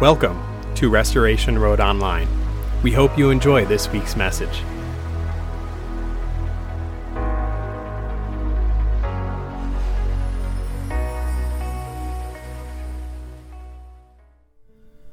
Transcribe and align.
Welcome 0.00 0.42
to 0.76 0.88
Restoration 0.88 1.58
Road 1.58 1.78
Online. 1.78 2.26
We 2.82 2.90
hope 2.90 3.18
you 3.18 3.28
enjoy 3.28 3.66
this 3.66 3.86
week's 3.90 4.16
message. 4.16 4.62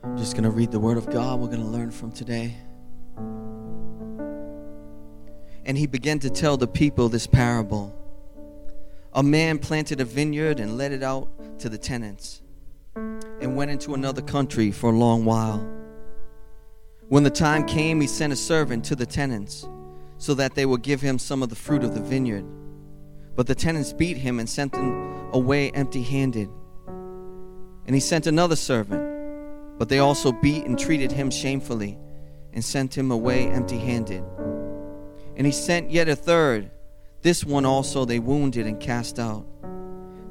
I'm 0.01 0.17
Just 0.17 0.35
going 0.35 0.45
to 0.45 0.51
read 0.51 0.71
the 0.71 0.79
Word 0.79 0.97
of 0.97 1.09
God 1.09 1.41
we're 1.41 1.47
going 1.47 1.59
to 1.59 1.67
learn 1.67 1.91
from 1.91 2.13
today. 2.13 2.55
And 5.65 5.77
he 5.77 5.85
began 5.85 6.19
to 6.19 6.29
tell 6.29 6.55
the 6.55 6.65
people 6.65 7.09
this 7.09 7.27
parable 7.27 7.93
A 9.11 9.21
man 9.21 9.59
planted 9.59 9.99
a 9.99 10.05
vineyard 10.05 10.61
and 10.61 10.77
let 10.77 10.93
it 10.93 11.03
out 11.03 11.27
to 11.59 11.67
the 11.67 11.77
tenants 11.77 12.41
and 13.47 13.55
went 13.55 13.71
into 13.71 13.93
another 13.93 14.21
country 14.21 14.71
for 14.71 14.89
a 14.89 14.97
long 14.97 15.23
while. 15.23 15.65
When 17.07 17.23
the 17.23 17.29
time 17.29 17.65
came, 17.65 18.01
he 18.01 18.07
sent 18.07 18.33
a 18.33 18.35
servant 18.35 18.83
to 18.85 18.95
the 18.95 19.05
tenants 19.05 19.67
so 20.17 20.33
that 20.33 20.53
they 20.53 20.65
would 20.65 20.81
give 20.81 20.99
him 20.99 21.17
some 21.17 21.41
of 21.41 21.47
the 21.47 21.55
fruit 21.55 21.85
of 21.85 21.93
the 21.93 22.01
vineyard. 22.01 22.45
But 23.35 23.47
the 23.47 23.55
tenants 23.55 23.93
beat 23.93 24.17
him 24.17 24.39
and 24.39 24.49
sent 24.49 24.75
him 24.75 25.31
away 25.31 25.71
empty 25.71 26.03
handed. 26.03 26.49
And 27.85 27.95
he 27.95 28.01
sent 28.01 28.27
another 28.27 28.57
servant, 28.57 29.79
but 29.79 29.87
they 29.87 29.99
also 29.99 30.33
beat 30.33 30.65
and 30.65 30.77
treated 30.77 31.13
him 31.13 31.31
shamefully 31.31 31.97
and 32.51 32.65
sent 32.65 32.97
him 32.97 33.11
away 33.11 33.47
empty 33.47 33.77
handed. 33.77 34.25
And 35.37 35.45
he 35.45 35.53
sent 35.53 35.89
yet 35.89 36.09
a 36.09 36.17
third. 36.17 36.69
This 37.21 37.45
one 37.45 37.65
also 37.65 38.03
they 38.03 38.19
wounded 38.19 38.67
and 38.67 38.77
cast 38.77 39.19
out. 39.19 39.45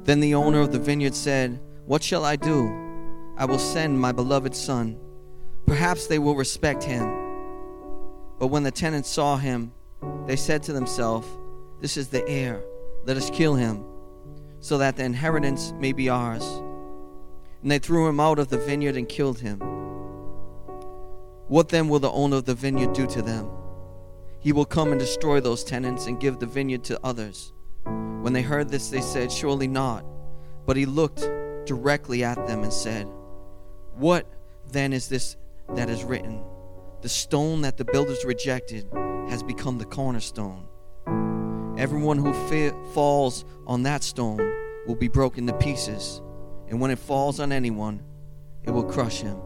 Then 0.03 0.19
the 0.19 0.35
owner 0.35 0.61
of 0.61 0.71
the 0.71 0.79
vineyard 0.79 1.15
said, 1.15 1.59
What 1.87 2.03
shall 2.03 2.23
I 2.23 2.35
do? 2.35 2.86
I 3.37 3.45
will 3.45 3.59
send 3.59 3.99
my 3.99 4.11
beloved 4.11 4.55
son. 4.55 4.97
Perhaps 5.67 6.07
they 6.07 6.17
will 6.17 6.35
respect 6.35 6.83
him. 6.83 7.05
But 8.39 8.47
when 8.47 8.63
the 8.63 8.71
tenants 8.71 9.09
saw 9.09 9.37
him, 9.37 9.71
they 10.25 10.35
said 10.35 10.63
to 10.63 10.73
themselves, 10.73 11.27
This 11.79 11.97
is 11.97 12.07
the 12.07 12.27
heir. 12.27 12.63
Let 13.05 13.15
us 13.15 13.29
kill 13.29 13.53
him, 13.53 13.83
so 14.59 14.79
that 14.79 14.97
the 14.97 15.03
inheritance 15.03 15.71
may 15.73 15.93
be 15.93 16.09
ours. 16.09 16.43
And 17.61 17.69
they 17.69 17.79
threw 17.79 18.07
him 18.07 18.19
out 18.19 18.39
of 18.39 18.47
the 18.47 18.57
vineyard 18.57 18.95
and 18.95 19.07
killed 19.07 19.39
him. 19.39 19.59
What 21.47 21.69
then 21.69 21.89
will 21.89 21.99
the 21.99 22.11
owner 22.11 22.37
of 22.37 22.45
the 22.45 22.55
vineyard 22.55 22.93
do 22.93 23.05
to 23.07 23.21
them? 23.21 23.49
He 24.39 24.51
will 24.51 24.65
come 24.65 24.91
and 24.91 24.99
destroy 24.99 25.39
those 25.39 25.63
tenants 25.63 26.07
and 26.07 26.19
give 26.19 26.39
the 26.39 26.45
vineyard 26.47 26.83
to 26.85 26.99
others. 27.03 27.53
When 27.83 28.33
they 28.33 28.41
heard 28.41 28.69
this, 28.69 28.89
they 28.89 29.01
said, 29.01 29.31
Surely 29.31 29.67
not. 29.67 30.03
But 30.65 30.75
he 30.75 30.85
looked 30.85 31.29
directly 31.65 32.23
at 32.23 32.47
them 32.47 32.63
and 32.63 32.73
said, 32.73 33.07
what 33.97 34.27
then 34.71 34.93
is 34.93 35.07
this 35.07 35.37
that 35.75 35.89
is 35.89 36.03
written? 36.03 36.43
The 37.01 37.09
stone 37.09 37.61
that 37.61 37.77
the 37.77 37.85
builders 37.85 38.23
rejected 38.25 38.87
has 39.29 39.43
become 39.43 39.77
the 39.77 39.85
cornerstone. 39.85 40.67
Everyone 41.77 42.17
who 42.17 42.33
fa- 42.47 42.75
falls 42.93 43.45
on 43.65 43.83
that 43.83 44.03
stone 44.03 44.39
will 44.87 44.95
be 44.95 45.07
broken 45.07 45.45
to 45.47 45.53
pieces, 45.53 46.21
and 46.69 46.79
when 46.79 46.91
it 46.91 46.99
falls 46.99 47.39
on 47.39 47.51
anyone, 47.51 48.03
it 48.63 48.71
will 48.71 48.83
crush 48.83 49.21
him. 49.21 49.37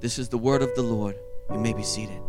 This 0.00 0.18
is 0.18 0.28
the 0.28 0.38
word 0.38 0.62
of 0.62 0.74
the 0.74 0.82
Lord. 0.82 1.16
You 1.52 1.58
may 1.58 1.72
be 1.72 1.82
seated. 1.82 2.20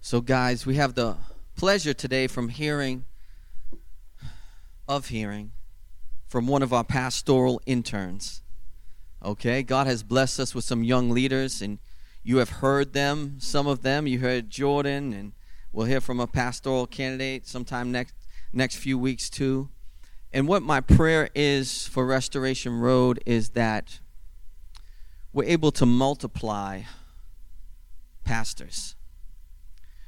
So, 0.00 0.20
guys, 0.20 0.66
we 0.66 0.76
have 0.76 0.94
the 0.94 1.16
pleasure 1.56 1.94
today 1.94 2.26
from 2.26 2.50
hearing 2.50 3.04
of 4.88 5.08
hearing 5.08 5.52
from 6.26 6.46
one 6.46 6.62
of 6.62 6.72
our 6.72 6.84
pastoral 6.84 7.60
interns. 7.66 8.42
Okay, 9.24 9.62
God 9.62 9.86
has 9.86 10.02
blessed 10.02 10.40
us 10.40 10.54
with 10.54 10.64
some 10.64 10.84
young 10.84 11.10
leaders, 11.10 11.62
and 11.62 11.78
you 12.22 12.38
have 12.38 12.50
heard 12.50 12.92
them, 12.92 13.36
some 13.38 13.66
of 13.66 13.82
them. 13.82 14.06
You 14.06 14.18
heard 14.18 14.50
Jordan, 14.50 15.12
and 15.12 15.32
we'll 15.72 15.86
hear 15.86 16.00
from 16.00 16.20
a 16.20 16.26
pastoral 16.26 16.86
candidate 16.86 17.46
sometime 17.46 17.90
next 17.90 18.14
next 18.52 18.76
few 18.76 18.98
weeks 18.98 19.30
too. 19.30 19.68
And 20.32 20.48
what 20.48 20.62
my 20.62 20.80
prayer 20.80 21.28
is 21.34 21.86
for 21.86 22.04
Restoration 22.04 22.80
Road 22.80 23.20
is 23.24 23.50
that 23.50 24.00
we're 25.32 25.44
able 25.44 25.72
to 25.72 25.86
multiply 25.86 26.82
pastors 28.24 28.94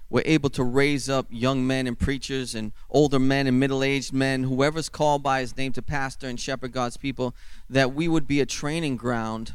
we're 0.08 0.22
able 0.24 0.50
to 0.50 0.62
raise 0.62 1.08
up 1.08 1.26
young 1.30 1.66
men 1.66 1.86
and 1.86 1.98
preachers 1.98 2.54
and 2.54 2.72
older 2.88 3.18
men 3.18 3.46
and 3.46 3.58
middle 3.58 3.82
aged 3.82 4.12
men, 4.12 4.44
whoever's 4.44 4.88
called 4.88 5.22
by 5.22 5.40
his 5.40 5.56
name 5.56 5.72
to 5.72 5.82
pastor 5.82 6.28
and 6.28 6.38
shepherd 6.38 6.72
God's 6.72 6.96
people, 6.96 7.34
that 7.68 7.92
we 7.92 8.06
would 8.06 8.26
be 8.26 8.40
a 8.40 8.46
training 8.46 8.96
ground 8.96 9.54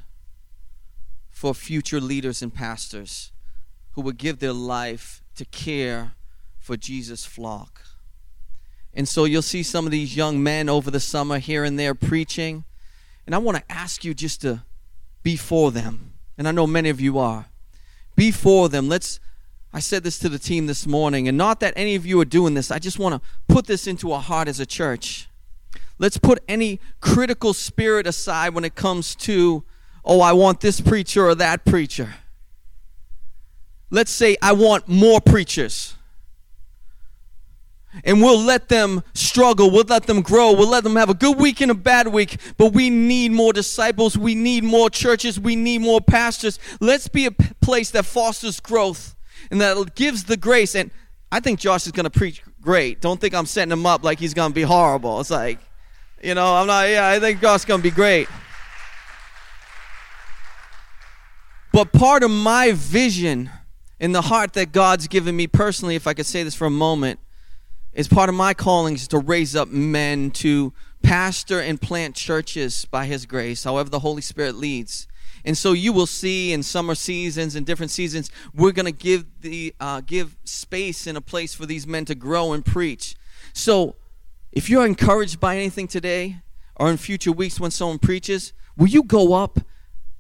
for 1.30 1.54
future 1.54 2.02
leaders 2.02 2.42
and 2.42 2.54
pastors 2.54 3.32
who 3.94 4.02
would 4.02 4.18
give 4.18 4.40
their 4.40 4.54
life 4.54 5.24
to 5.36 5.46
care 5.46 6.14
for 6.60 6.76
Jesus' 6.76 7.26
flock. 7.26 7.84
And 8.94 9.08
so 9.08 9.24
you'll 9.24 9.42
see 9.42 9.64
some 9.64 9.86
of 9.86 9.92
these 9.92 10.18
young 10.18 10.44
men 10.44 10.68
over 10.68 10.92
the 10.92 11.00
summer 11.00 11.40
here 11.40 11.64
and 11.64 11.80
there 11.80 11.96
preaching. 11.96 12.66
And 13.26 13.34
I 13.34 13.38
want 13.38 13.58
to 13.58 13.72
ask 13.72 14.04
you 14.04 14.14
just 14.14 14.42
to 14.42 14.64
be 15.24 15.38
for 15.38 15.72
them. 15.72 16.14
And 16.38 16.48
I 16.48 16.52
know 16.52 16.68
many 16.68 16.90
of 16.90 17.00
you 17.00 17.18
are. 17.18 17.46
Be 18.16 18.32
for 18.32 18.68
them. 18.68 18.90
Let's 18.90 19.20
I 19.74 19.80
said 19.80 20.04
this 20.04 20.20
to 20.20 20.30
the 20.30 20.40
team 20.40 20.68
this 20.68 20.86
morning, 20.86 21.28
and 21.28 21.38
not 21.38 21.62
that 21.62 21.74
any 21.78 21.96
of 21.96 22.06
you 22.06 22.20
are 22.20 22.26
doing 22.26 22.56
this, 22.56 22.72
I 22.72 22.80
just 22.80 23.00
want 23.00 23.16
to 23.16 23.22
put 23.48 23.68
this 23.68 23.88
into 23.88 24.12
our 24.12 24.22
heart 24.22 24.48
as 24.48 24.60
a 24.60 24.66
church. 24.66 25.30
Let's 25.98 26.18
put 26.18 26.44
any 26.48 26.82
critical 27.00 27.54
spirit 27.54 28.06
aside 28.06 28.54
when 28.54 28.66
it 28.66 28.76
comes 28.76 29.16
to, 29.16 29.64
oh, 30.04 30.20
I 30.20 30.34
want 30.34 30.60
this 30.60 30.82
preacher 30.82 31.26
or 31.26 31.36
that 31.36 31.64
preacher. 31.64 32.16
Let's 33.90 34.12
say, 34.12 34.36
I 34.42 34.54
want 34.54 34.88
more 34.88 35.22
preachers. 35.22 35.96
And 38.04 38.22
we'll 38.22 38.40
let 38.40 38.70
them 38.70 39.04
struggle. 39.14 39.70
We'll 39.70 39.84
let 39.84 40.08
them 40.08 40.22
grow. 40.22 40.54
We'll 40.54 40.70
let 40.70 40.84
them 40.84 40.96
have 40.96 41.10
a 41.10 41.14
good 41.14 41.38
week 41.38 41.62
and 41.62 41.70
a 41.70 41.76
bad 41.76 42.08
week. 42.08 42.38
But 42.58 42.74
we 42.74 42.90
need 42.90 43.32
more 43.32 43.52
disciples. 43.52 44.18
We 44.18 44.34
need 44.34 44.64
more 44.64 44.90
churches. 44.90 45.40
We 45.40 45.58
need 45.58 45.80
more 45.80 46.00
pastors. 46.00 46.58
Let's 46.80 47.10
be 47.10 47.26
a 47.26 47.32
place 47.32 47.92
that 47.92 48.06
fosters 48.06 48.60
growth 48.62 49.16
and 49.52 49.62
that 49.62 49.94
gives 49.96 50.24
the 50.24 50.38
grace. 50.38 50.74
And 50.76 50.90
I 51.32 51.40
think 51.42 51.60
Josh 51.60 51.86
is 51.86 51.92
going 51.92 52.06
to 52.06 52.10
preach 52.10 52.42
great. 52.62 53.02
Don't 53.02 53.20
think 53.20 53.36
I'm 53.36 53.46
setting 53.46 53.72
him 53.72 53.86
up 53.86 54.04
like 54.04 54.20
he's 54.20 54.34
going 54.34 54.52
to 54.52 54.56
be 54.56 54.64
horrible. 54.64 55.20
It's 55.20 55.30
like, 55.30 55.60
you 56.24 56.34
know, 56.34 56.56
I'm 56.56 56.68
not, 56.68 56.90
yeah, 56.90 57.08
I 57.10 57.20
think 57.20 57.42
Josh 57.42 57.62
is 57.62 57.66
going 57.66 57.82
to 57.82 57.84
be 57.84 57.94
great. 57.94 58.28
But 61.74 61.94
part 61.94 62.24
of 62.24 62.32
my 62.32 62.72
vision 62.74 63.50
in 64.00 64.12
the 64.12 64.22
heart 64.22 64.54
that 64.54 64.72
God's 64.72 65.08
given 65.08 65.36
me 65.36 65.48
personally, 65.48 65.96
if 65.96 66.08
I 66.08 66.14
could 66.14 66.26
say 66.26 66.44
this 66.44 66.56
for 66.56 66.66
a 66.66 66.72
moment, 66.72 67.20
is 67.94 68.08
part 68.08 68.30
of 68.30 68.36
my 68.36 68.54
calling 68.54 68.96
is 68.96 69.08
to 69.10 69.20
raise 69.20 69.56
up 69.56 69.68
men 69.68 70.32
to 70.32 70.74
pastor 71.04 71.60
and 71.60 71.80
plant 71.80 72.16
churches 72.16 72.86
by 72.86 73.06
His 73.06 73.26
grace, 73.26 73.64
however 73.64 73.90
the 73.90 74.00
Holy 74.00 74.22
Spirit 74.22 74.56
leads. 74.56 75.08
And 75.46 75.58
so 75.58 75.74
you 75.74 75.94
will 75.94 76.06
see 76.06 76.54
in 76.54 76.64
summer 76.64 76.96
seasons 76.96 77.56
and 77.56 77.66
different 77.66 77.92
seasons, 77.92 78.30
we're 78.54 78.72
going 78.72 78.86
to 78.86 78.92
give 78.92 79.26
the 79.42 79.74
uh, 79.80 80.02
give 80.02 80.38
space 80.44 81.08
and 81.08 81.18
a 81.18 81.22
place 81.22 81.54
for 81.54 81.66
these 81.66 81.88
men 81.88 82.06
to 82.06 82.16
grow 82.16 82.54
and 82.54 82.66
preach. 82.66 83.16
So 83.54 83.96
if 84.52 84.70
you're 84.70 84.86
encouraged 84.86 85.40
by 85.40 85.56
anything 85.58 85.88
today 85.88 86.38
or 86.76 86.90
in 86.92 86.98
future 86.98 87.32
weeks 87.32 87.60
when 87.60 87.72
someone 87.72 88.00
preaches, 88.00 88.54
will 88.78 88.88
you 88.88 89.04
go 89.04 89.34
up 89.34 89.60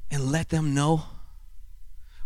and 0.09 0.31
let 0.31 0.49
them 0.49 0.73
know? 0.73 1.03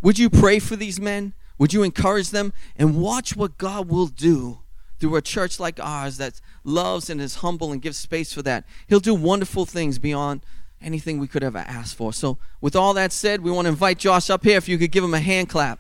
Would 0.01 0.19
you 0.19 0.29
pray 0.29 0.59
for 0.59 0.75
these 0.75 0.99
men? 0.99 1.33
Would 1.57 1.73
you 1.73 1.83
encourage 1.83 2.29
them 2.29 2.53
and 2.75 3.01
watch 3.01 3.35
what 3.35 3.57
God 3.57 3.89
will 3.89 4.07
do 4.07 4.59
through 4.99 5.15
a 5.15 5.21
church 5.21 5.59
like 5.59 5.79
ours 5.79 6.17
that 6.17 6.41
loves 6.63 7.09
and 7.09 7.21
is 7.21 7.35
humble 7.35 7.71
and 7.71 7.81
gives 7.81 7.97
space 7.97 8.33
for 8.33 8.41
that? 8.43 8.65
He'll 8.87 8.99
do 8.99 9.15
wonderful 9.15 9.65
things 9.65 9.97
beyond 9.97 10.41
anything 10.81 11.19
we 11.19 11.27
could 11.27 11.43
ever 11.43 11.59
ask 11.59 11.95
for. 11.95 12.13
So, 12.13 12.37
with 12.61 12.75
all 12.75 12.93
that 12.93 13.11
said, 13.11 13.41
we 13.41 13.51
want 13.51 13.65
to 13.65 13.69
invite 13.69 13.99
Josh 13.99 14.29
up 14.29 14.43
here 14.43 14.57
if 14.57 14.69
you 14.69 14.77
could 14.77 14.91
give 14.91 15.03
him 15.03 15.13
a 15.13 15.19
hand 15.19 15.49
clap. 15.49 15.79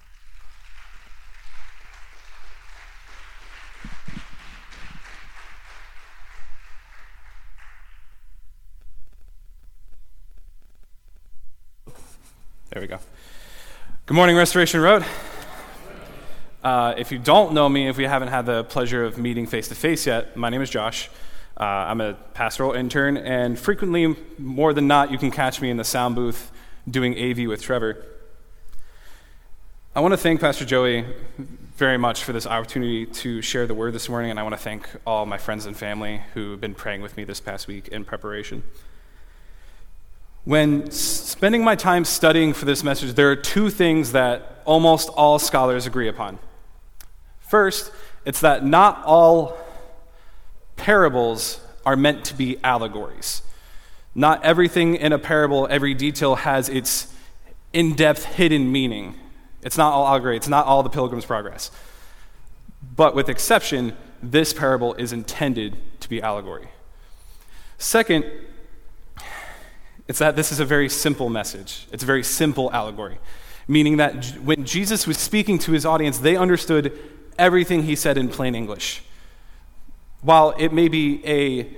There 12.75 12.81
we 12.81 12.87
go. 12.87 12.99
Good 14.05 14.15
morning, 14.15 14.35
Restoration 14.35 14.81
Road. 14.81 15.05
Uh, 16.61 16.93
if 16.97 17.09
you 17.11 17.17
don't 17.17 17.53
know 17.53 17.69
me, 17.69 17.87
if 17.87 17.95
we 17.95 18.03
haven't 18.03 18.27
had 18.27 18.45
the 18.45 18.65
pleasure 18.65 19.05
of 19.05 19.17
meeting 19.17 19.45
face 19.45 19.69
to 19.69 19.75
face 19.75 20.05
yet, 20.05 20.35
my 20.35 20.49
name 20.49 20.61
is 20.61 20.69
Josh. 20.69 21.09
Uh, 21.57 21.63
I'm 21.63 22.01
a 22.01 22.15
pastoral 22.33 22.73
intern, 22.73 23.15
and 23.15 23.57
frequently, 23.57 24.13
more 24.37 24.73
than 24.73 24.87
not, 24.87 25.09
you 25.09 25.17
can 25.17 25.31
catch 25.31 25.61
me 25.61 25.69
in 25.69 25.77
the 25.77 25.85
sound 25.85 26.13
booth 26.13 26.51
doing 26.89 27.17
AV 27.17 27.47
with 27.47 27.61
Trevor. 27.61 28.05
I 29.95 30.01
want 30.01 30.11
to 30.11 30.17
thank 30.17 30.41
Pastor 30.41 30.65
Joey 30.65 31.05
very 31.77 31.97
much 31.97 32.25
for 32.25 32.33
this 32.33 32.45
opportunity 32.45 33.05
to 33.05 33.41
share 33.41 33.67
the 33.67 33.73
word 33.73 33.93
this 33.93 34.09
morning, 34.09 34.31
and 34.31 34.39
I 34.39 34.43
want 34.43 34.53
to 34.53 34.61
thank 34.61 34.89
all 35.07 35.25
my 35.25 35.37
friends 35.37 35.65
and 35.65 35.77
family 35.77 36.21
who 36.33 36.51
have 36.51 36.59
been 36.59 36.75
praying 36.75 37.01
with 37.01 37.15
me 37.15 37.23
this 37.23 37.39
past 37.39 37.67
week 37.67 37.87
in 37.87 38.03
preparation. 38.03 38.63
When 40.43 40.91
spending 40.91 41.63
my 41.63 41.75
time 41.75 42.03
studying 42.03 42.51
for 42.51 42.65
this 42.65 42.83
message, 42.83 43.13
there 43.13 43.31
are 43.31 43.35
two 43.37 43.69
things 43.69 44.11
that 44.11 44.61
almost 44.65 45.07
all 45.07 45.39
scholars 45.39 45.87
agree 45.87 46.09
upon. 46.09 46.37
First, 47.39 47.93
it's 48.25 48.41
that 48.41 48.65
not 48.65 49.01
all 49.05 49.57
parables 50.85 51.59
are 51.83 51.95
meant 51.95 52.23
to 52.23 52.35
be 52.35 52.57
allegories. 52.63 53.41
Not 54.13 54.45
everything 54.45 54.93
in 54.93 55.13
a 55.13 55.17
parable, 55.17 55.67
every 55.67 55.95
detail 55.95 56.35
has 56.35 56.69
its 56.69 57.11
in 57.73 57.95
depth 57.95 58.25
hidden 58.25 58.71
meaning. 58.71 59.15
It's 59.63 59.79
not 59.79 59.93
all 59.93 60.07
allegory, 60.07 60.37
it's 60.37 60.47
not 60.47 60.67
all 60.67 60.83
the 60.83 60.91
Pilgrim's 60.91 61.25
Progress. 61.25 61.71
But 62.95 63.15
with 63.15 63.29
exception, 63.29 63.97
this 64.21 64.53
parable 64.53 64.93
is 64.93 65.11
intended 65.11 65.75
to 66.01 66.07
be 66.07 66.21
allegory. 66.21 66.67
Second, 67.79 68.23
it's 70.07 70.19
that 70.19 70.35
this 70.35 70.51
is 70.51 70.59
a 70.59 70.65
very 70.65 70.87
simple 70.87 71.29
message. 71.29 71.87
It's 71.91 72.03
a 72.03 72.05
very 72.05 72.23
simple 72.23 72.71
allegory, 72.71 73.17
meaning 73.67 73.97
that 73.97 74.23
when 74.43 74.65
Jesus 74.65 75.07
was 75.07 75.17
speaking 75.17 75.57
to 75.65 75.71
his 75.71 75.83
audience, 75.83 76.19
they 76.19 76.37
understood 76.37 76.95
everything 77.39 77.81
he 77.81 77.95
said 77.95 78.19
in 78.19 78.29
plain 78.29 78.53
English. 78.53 79.01
While 80.25 80.55
it 80.57 80.73
may 80.73 80.87
be 80.87 81.23
a 81.23 81.69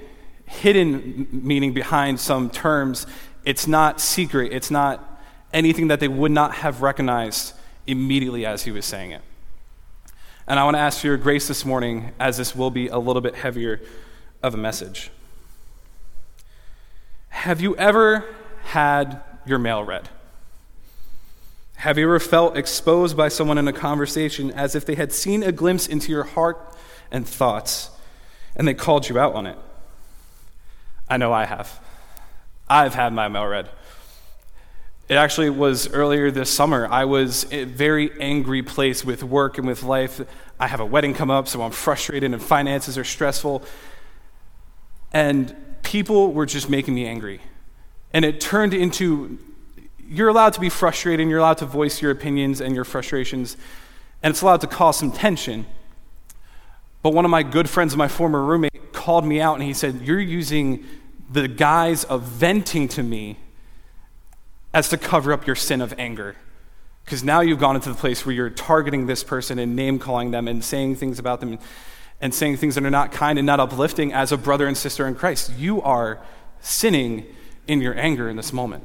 hidden 0.49 1.27
meaning 1.29 1.73
behind 1.73 2.17
some 2.17 2.49
terms, 2.49 3.05
it's 3.43 3.67
not 3.67 3.99
secret, 3.99 4.53
it's 4.53 4.71
not 4.71 5.21
anything 5.51 5.89
that 5.89 5.99
they 5.99 6.07
would 6.07 6.31
not 6.31 6.55
have 6.55 6.81
recognized 6.81 7.53
immediately 7.87 8.45
as 8.45 8.63
he 8.63 8.71
was 8.71 8.85
saying 8.85 9.11
it. 9.11 9.21
And 10.47 10.57
I 10.57 10.63
want 10.63 10.77
to 10.77 10.79
ask 10.79 11.01
for 11.01 11.07
your 11.07 11.17
grace 11.17 11.49
this 11.49 11.65
morning, 11.65 12.13
as 12.21 12.37
this 12.37 12.55
will 12.55 12.71
be 12.71 12.87
a 12.87 12.97
little 12.97 13.21
bit 13.21 13.35
heavier 13.35 13.81
of 14.41 14.53
a 14.53 14.57
message. 14.57 15.11
Have 17.27 17.59
you 17.59 17.75
ever 17.75 18.23
had 18.63 19.23
your 19.45 19.59
mail 19.59 19.83
read? 19.83 20.07
Have 21.75 21.97
you 21.97 22.05
ever 22.05 22.21
felt 22.21 22.55
exposed 22.55 23.17
by 23.17 23.27
someone 23.27 23.57
in 23.57 23.67
a 23.67 23.73
conversation 23.73 24.51
as 24.51 24.73
if 24.73 24.85
they 24.85 24.95
had 24.95 25.11
seen 25.11 25.43
a 25.43 25.51
glimpse 25.51 25.85
into 25.85 26.13
your 26.13 26.23
heart 26.23 26.57
and 27.11 27.27
thoughts 27.27 27.89
and 28.57 28.67
they 28.67 28.73
called 28.73 29.07
you 29.07 29.17
out 29.17 29.33
on 29.33 29.45
it? 29.45 29.57
I 31.07 31.15
know 31.15 31.31
I 31.31 31.45
have. 31.45 31.79
I've 32.67 32.95
had 32.95 33.13
my 33.13 33.29
mail 33.29 33.45
read. 33.45 33.69
It 35.07 35.15
actually 35.15 35.49
was 35.49 35.89
earlier 35.93 36.31
this 36.31 36.49
summer. 36.49 36.85
I 36.91 37.05
was 37.05 37.45
in 37.45 37.59
a 37.59 37.63
very 37.65 38.11
angry 38.19 38.61
place 38.61 39.05
with 39.05 39.23
work 39.23 39.57
and 39.57 39.65
with 39.65 39.83
life. 39.83 40.19
I 40.59 40.67
have 40.67 40.81
a 40.81 40.85
wedding 40.85 41.13
come 41.13 41.31
up, 41.31 41.47
so 41.47 41.61
I'm 41.61 41.71
frustrated, 41.71 42.33
and 42.33 42.43
finances 42.43 42.97
are 42.97 43.05
stressful. 43.05 43.63
And 45.13 45.55
people 45.81 46.33
were 46.33 46.45
just 46.45 46.69
making 46.69 46.93
me 46.93 47.05
angry. 47.05 47.39
And 48.11 48.25
it 48.25 48.41
turned 48.41 48.73
into 48.73 49.39
you're 50.09 50.29
allowed 50.29 50.53
to 50.53 50.59
be 50.59 50.69
frustrated, 50.69 51.21
and 51.21 51.29
you're 51.29 51.39
allowed 51.39 51.59
to 51.59 51.65
voice 51.65 52.01
your 52.01 52.11
opinions 52.11 52.59
and 52.59 52.75
your 52.75 52.83
frustrations, 52.83 53.55
and 54.23 54.31
it's 54.31 54.41
allowed 54.41 54.61
to 54.61 54.67
cause 54.67 54.97
some 54.97 55.11
tension. 55.11 55.65
But 57.07 57.13
one 57.13 57.23
of 57.23 57.31
my 57.31 57.41
good 57.41 57.69
friends, 57.69 57.95
my 57.95 58.09
former 58.09 58.43
roommate, 58.43 58.91
called 58.91 59.23
me 59.23 59.39
out 59.39 59.53
and 59.53 59.63
he 59.63 59.73
said, 59.73 60.01
You're 60.01 60.19
using 60.19 60.83
the 61.31 61.47
guise 61.47 62.03
of 62.03 62.23
venting 62.23 62.89
to 62.89 63.01
me 63.01 63.37
as 64.73 64.89
to 64.89 64.97
cover 64.97 65.31
up 65.31 65.47
your 65.47 65.55
sin 65.55 65.79
of 65.79 65.97
anger. 65.97 66.35
Because 67.05 67.23
now 67.23 67.39
you've 67.39 67.59
gone 67.59 67.77
into 67.77 67.87
the 67.87 67.95
place 67.95 68.25
where 68.25 68.35
you're 68.35 68.49
targeting 68.49 69.07
this 69.07 69.23
person 69.23 69.57
and 69.57 69.73
name 69.73 69.99
calling 69.99 70.31
them 70.31 70.49
and 70.49 70.61
saying 70.61 70.97
things 70.97 71.17
about 71.17 71.39
them 71.39 71.59
and 72.19 72.35
saying 72.35 72.57
things 72.57 72.75
that 72.75 72.83
are 72.83 72.89
not 72.89 73.13
kind 73.13 73.39
and 73.39 73.45
not 73.45 73.61
uplifting 73.61 74.11
as 74.11 74.33
a 74.33 74.37
brother 74.37 74.67
and 74.67 74.75
sister 74.75 75.07
in 75.07 75.15
Christ. 75.15 75.53
You 75.57 75.81
are 75.83 76.19
sinning 76.59 77.25
in 77.67 77.79
your 77.79 77.97
anger 77.97 78.27
in 78.27 78.35
this 78.35 78.51
moment. 78.51 78.83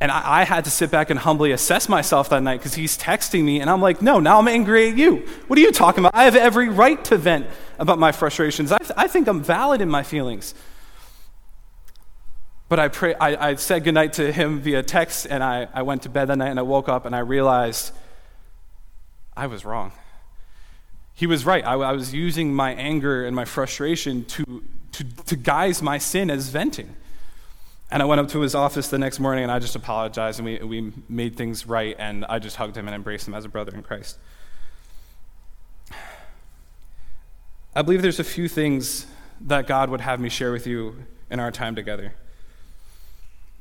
And 0.00 0.12
I, 0.12 0.40
I 0.40 0.44
had 0.44 0.64
to 0.64 0.70
sit 0.70 0.90
back 0.90 1.10
and 1.10 1.18
humbly 1.18 1.50
assess 1.50 1.88
myself 1.88 2.28
that 2.28 2.42
night 2.42 2.58
because 2.58 2.74
he's 2.74 2.96
texting 2.96 3.44
me, 3.44 3.60
and 3.60 3.68
I'm 3.68 3.80
like, 3.80 4.00
no, 4.00 4.20
now 4.20 4.38
I'm 4.38 4.48
angry 4.48 4.90
at 4.90 4.96
you. 4.96 5.26
What 5.48 5.58
are 5.58 5.62
you 5.62 5.72
talking 5.72 6.00
about? 6.00 6.14
I 6.14 6.24
have 6.24 6.36
every 6.36 6.68
right 6.68 7.04
to 7.06 7.16
vent 7.16 7.46
about 7.78 7.98
my 7.98 8.12
frustrations. 8.12 8.70
I, 8.70 8.78
th- 8.78 8.92
I 8.96 9.08
think 9.08 9.26
I'm 9.26 9.42
valid 9.42 9.80
in 9.80 9.88
my 9.88 10.02
feelings. 10.02 10.54
But 12.68 12.78
I, 12.78 12.88
pray, 12.88 13.14
I, 13.14 13.48
I 13.50 13.54
said 13.56 13.82
goodnight 13.82 14.14
to 14.14 14.30
him 14.30 14.60
via 14.60 14.82
text, 14.82 15.26
and 15.28 15.42
I, 15.42 15.68
I 15.72 15.82
went 15.82 16.02
to 16.02 16.08
bed 16.08 16.26
that 16.26 16.36
night, 16.36 16.50
and 16.50 16.58
I 16.58 16.62
woke 16.62 16.88
up, 16.88 17.06
and 17.06 17.16
I 17.16 17.20
realized 17.20 17.92
I 19.36 19.46
was 19.46 19.64
wrong. 19.64 19.92
He 21.14 21.26
was 21.26 21.44
right. 21.44 21.64
I, 21.64 21.72
I 21.72 21.92
was 21.92 22.14
using 22.14 22.54
my 22.54 22.72
anger 22.74 23.26
and 23.26 23.34
my 23.34 23.44
frustration 23.44 24.24
to, 24.26 24.62
to, 24.92 25.04
to 25.26 25.34
guise 25.34 25.82
my 25.82 25.98
sin 25.98 26.30
as 26.30 26.50
venting. 26.50 26.94
And 27.90 28.02
I 28.02 28.04
went 28.04 28.20
up 28.20 28.28
to 28.28 28.40
his 28.40 28.54
office 28.54 28.88
the 28.88 28.98
next 28.98 29.18
morning 29.18 29.44
and 29.44 29.52
I 29.52 29.58
just 29.58 29.74
apologized 29.74 30.40
and 30.40 30.46
we, 30.46 30.58
we 30.58 30.92
made 31.08 31.36
things 31.36 31.66
right 31.66 31.96
and 31.98 32.24
I 32.26 32.38
just 32.38 32.56
hugged 32.56 32.76
him 32.76 32.86
and 32.86 32.94
embraced 32.94 33.26
him 33.26 33.34
as 33.34 33.44
a 33.44 33.48
brother 33.48 33.74
in 33.74 33.82
Christ. 33.82 34.18
I 37.74 37.82
believe 37.82 38.02
there's 38.02 38.20
a 38.20 38.24
few 38.24 38.48
things 38.48 39.06
that 39.40 39.66
God 39.66 39.88
would 39.88 40.00
have 40.00 40.20
me 40.20 40.28
share 40.28 40.52
with 40.52 40.66
you 40.66 41.06
in 41.30 41.40
our 41.40 41.50
time 41.50 41.74
together 41.74 42.14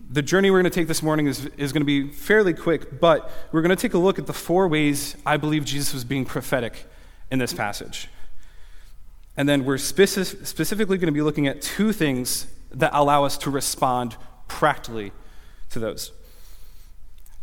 the 0.10 0.22
journey 0.22 0.50
we're 0.50 0.62
going 0.62 0.72
to 0.72 0.80
take 0.80 0.88
this 0.88 1.04
morning 1.04 1.28
is, 1.28 1.46
is 1.58 1.74
going 1.74 1.82
to 1.82 1.86
be 1.86 2.08
fairly 2.10 2.54
quick, 2.54 3.00
but 3.00 3.30
we're 3.52 3.62
going 3.62 3.76
to 3.76 3.82
take 3.82 3.94
a 3.94 3.98
look 3.98 4.18
at 4.18 4.26
the 4.26 4.34
four 4.34 4.68
ways 4.68 5.18
I 5.26 5.38
believe 5.38 5.66
Jesus 5.66 5.94
was 5.94 6.06
being 6.06 6.26
prophetic 6.26 6.86
in 7.30 7.40
this 7.40 7.54
passage. 7.54 8.08
And 9.36 9.48
then 9.48 9.66
we're 9.66 9.76
speci- 9.76 10.46
specifically 10.46 10.98
going 10.98 11.08
to 11.08 11.14
be 11.14 11.22
looking 11.22 11.48
at 11.48 11.62
two 11.62 11.92
things 11.92 12.48
that 12.72 12.92
allow 12.94 13.24
us 13.24 13.38
to 13.40 13.50
respond 13.50 14.16
practically 14.48 15.12
to 15.70 15.80
those. 15.80 16.12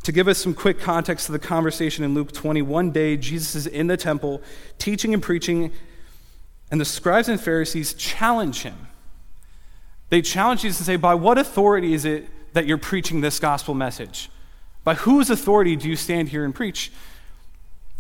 To 0.05 0.13
give 0.13 0.29
us 0.29 0.39
some 0.39 0.55
quick 0.55 0.79
context 0.79 1.27
to 1.27 1.33
the 1.33 1.39
conversation 1.39 2.05
in 2.05 2.15
Luke 2.15 2.33
20, 2.33 2.63
one 2.63 2.91
day 2.91 3.17
Jesus 3.17 3.55
is 3.55 3.67
in 3.67 3.87
the 3.87 3.97
temple 3.97 4.43
teaching 4.79 5.15
and 5.15 5.23
preaching, 5.23 5.73
and 6.71 6.81
the 6.81 6.85
scribes 6.85 7.29
and 7.29 7.41
Pharisees 7.41 7.95
challenge 7.95 8.63
him. 8.63 8.89
They 10.11 10.21
challenge 10.21 10.63
Jesus 10.63 10.81
and 10.81 10.87
say, 10.87 10.97
By 10.97 11.15
what 11.15 11.39
authority 11.39 11.95
is 11.95 12.05
it 12.05 12.29
that 12.53 12.67
you're 12.67 12.79
preaching 12.79 13.21
this 13.21 13.41
gospel 13.41 13.75
message? 13.75 14.31
By 14.85 14.95
whose 14.95 15.31
authority 15.31 15.77
do 15.77 15.89
you 15.89 15.97
stand 15.97 16.29
here 16.29 16.45
and 16.45 16.55
preach? 16.55 16.93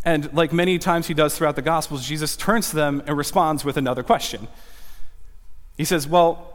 And 0.04 0.32
like 0.34 0.52
many 0.52 0.78
times 0.78 1.06
he 1.06 1.14
does 1.14 1.36
throughout 1.36 1.56
the 1.56 1.62
Gospels, 1.62 2.06
Jesus 2.06 2.36
turns 2.36 2.70
to 2.70 2.76
them 2.76 3.02
and 3.06 3.16
responds 3.16 3.64
with 3.64 3.78
another 3.78 4.02
question. 4.02 4.48
He 5.78 5.84
says, 5.84 6.06
Well, 6.06 6.53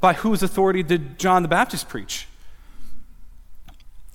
by 0.00 0.14
whose 0.14 0.42
authority 0.42 0.82
did 0.82 1.18
John 1.18 1.42
the 1.42 1.48
Baptist 1.48 1.88
preach? 1.88 2.26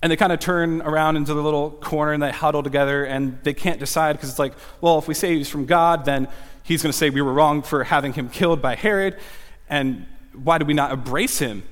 And 0.01 0.11
they 0.11 0.17
kind 0.17 0.33
of 0.33 0.39
turn 0.39 0.81
around 0.81 1.15
into 1.15 1.33
the 1.33 1.41
little 1.41 1.71
corner 1.71 2.11
and 2.11 2.21
they 2.21 2.31
huddle 2.31 2.61
together 2.61 3.05
and 3.05 3.39
they 3.43 3.53
can't 3.53 3.79
decide 3.79 4.13
because 4.13 4.29
it's 4.29 4.39
like, 4.39 4.53
well, 4.81 4.99
if 4.99 5.07
we 5.07 5.13
say 5.13 5.35
he's 5.35 5.49
from 5.49 5.65
God, 5.65 6.03
then 6.03 6.27
he's 6.63 6.83
going 6.83 6.91
to 6.91 6.97
say 6.97 7.09
we 7.09 7.21
were 7.21 7.33
wrong 7.33 7.61
for 7.61 7.85
having 7.85 8.11
him 8.13 8.29
killed 8.29 8.61
by 8.61 8.75
Herod. 8.75 9.17
And 9.69 10.05
why 10.33 10.57
do 10.57 10.65
we 10.65 10.73
not 10.73 10.91
embrace 10.91 11.39
him 11.39 11.63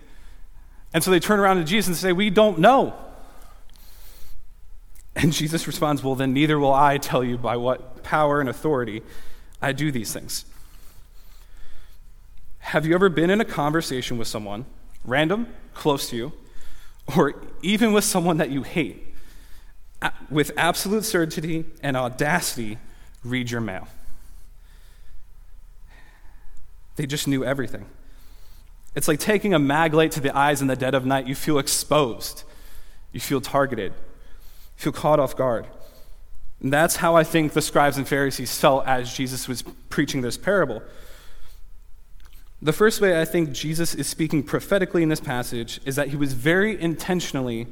and 0.93 1.03
so 1.03 1.11
they 1.11 1.19
turn 1.19 1.39
around 1.39 1.57
to 1.57 1.63
Jesus 1.63 1.87
and 1.87 1.97
say, 1.97 2.11
We 2.11 2.29
don't 2.29 2.59
know. 2.59 2.93
And 5.15 5.31
Jesus 5.33 5.67
responds, 5.67 6.03
Well, 6.03 6.15
then 6.15 6.33
neither 6.33 6.59
will 6.59 6.73
I 6.73 6.97
tell 6.97 7.23
you 7.23 7.37
by 7.37 7.57
what 7.57 8.03
power 8.03 8.39
and 8.39 8.49
authority 8.49 9.01
I 9.61 9.71
do 9.71 9.91
these 9.91 10.11
things. 10.11 10.45
Have 12.61 12.85
you 12.85 12.95
ever 12.95 13.09
been 13.09 13.29
in 13.29 13.41
a 13.41 13.45
conversation 13.45 14.17
with 14.17 14.27
someone, 14.27 14.65
random, 15.03 15.47
close 15.73 16.09
to 16.09 16.15
you, 16.15 16.31
or 17.17 17.35
even 17.61 17.91
with 17.91 18.03
someone 18.03 18.37
that 18.37 18.49
you 18.49 18.63
hate, 18.63 19.13
with 20.29 20.51
absolute 20.55 21.03
certainty 21.03 21.65
and 21.83 21.97
audacity, 21.97 22.77
read 23.23 23.51
your 23.51 23.61
mail? 23.61 23.87
They 26.95 27.05
just 27.05 27.27
knew 27.27 27.43
everything. 27.43 27.87
It's 28.95 29.07
like 29.07 29.19
taking 29.19 29.53
a 29.53 29.59
mag 29.59 29.93
light 29.93 30.11
to 30.11 30.19
the 30.19 30.35
eyes 30.35 30.61
in 30.61 30.67
the 30.67 30.75
dead 30.75 30.93
of 30.93 31.05
night. 31.05 31.27
You 31.27 31.35
feel 31.35 31.59
exposed, 31.59 32.43
you 33.11 33.19
feel 33.19 33.41
targeted, 33.41 33.93
you 33.93 34.77
feel 34.77 34.93
caught 34.93 35.19
off 35.19 35.35
guard. 35.35 35.67
And 36.61 36.71
that's 36.71 36.97
how 36.97 37.15
I 37.15 37.23
think 37.23 37.53
the 37.53 37.61
scribes 37.61 37.97
and 37.97 38.07
Pharisees 38.07 38.55
felt 38.57 38.85
as 38.85 39.13
Jesus 39.13 39.47
was 39.47 39.63
preaching 39.89 40.21
this 40.21 40.37
parable. 40.37 40.83
The 42.61 42.73
first 42.73 43.01
way 43.01 43.19
I 43.19 43.25
think 43.25 43.51
Jesus 43.53 43.95
is 43.95 44.05
speaking 44.05 44.43
prophetically 44.43 45.01
in 45.01 45.09
this 45.09 45.19
passage 45.19 45.81
is 45.83 45.95
that 45.95 46.09
he 46.09 46.15
was 46.15 46.33
very 46.33 46.79
intentionally 46.79 47.67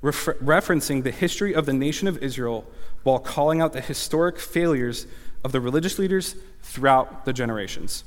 refer- 0.00 0.34
referencing 0.34 1.02
the 1.02 1.10
history 1.10 1.54
of 1.54 1.66
the 1.66 1.74
nation 1.74 2.08
of 2.08 2.22
Israel 2.22 2.64
while 3.02 3.18
calling 3.18 3.60
out 3.60 3.74
the 3.74 3.82
historic 3.82 4.38
failures 4.38 5.06
of 5.44 5.52
the 5.52 5.60
religious 5.60 5.98
leaders 5.98 6.36
throughout 6.62 7.26
the 7.26 7.34
generations. 7.34 8.04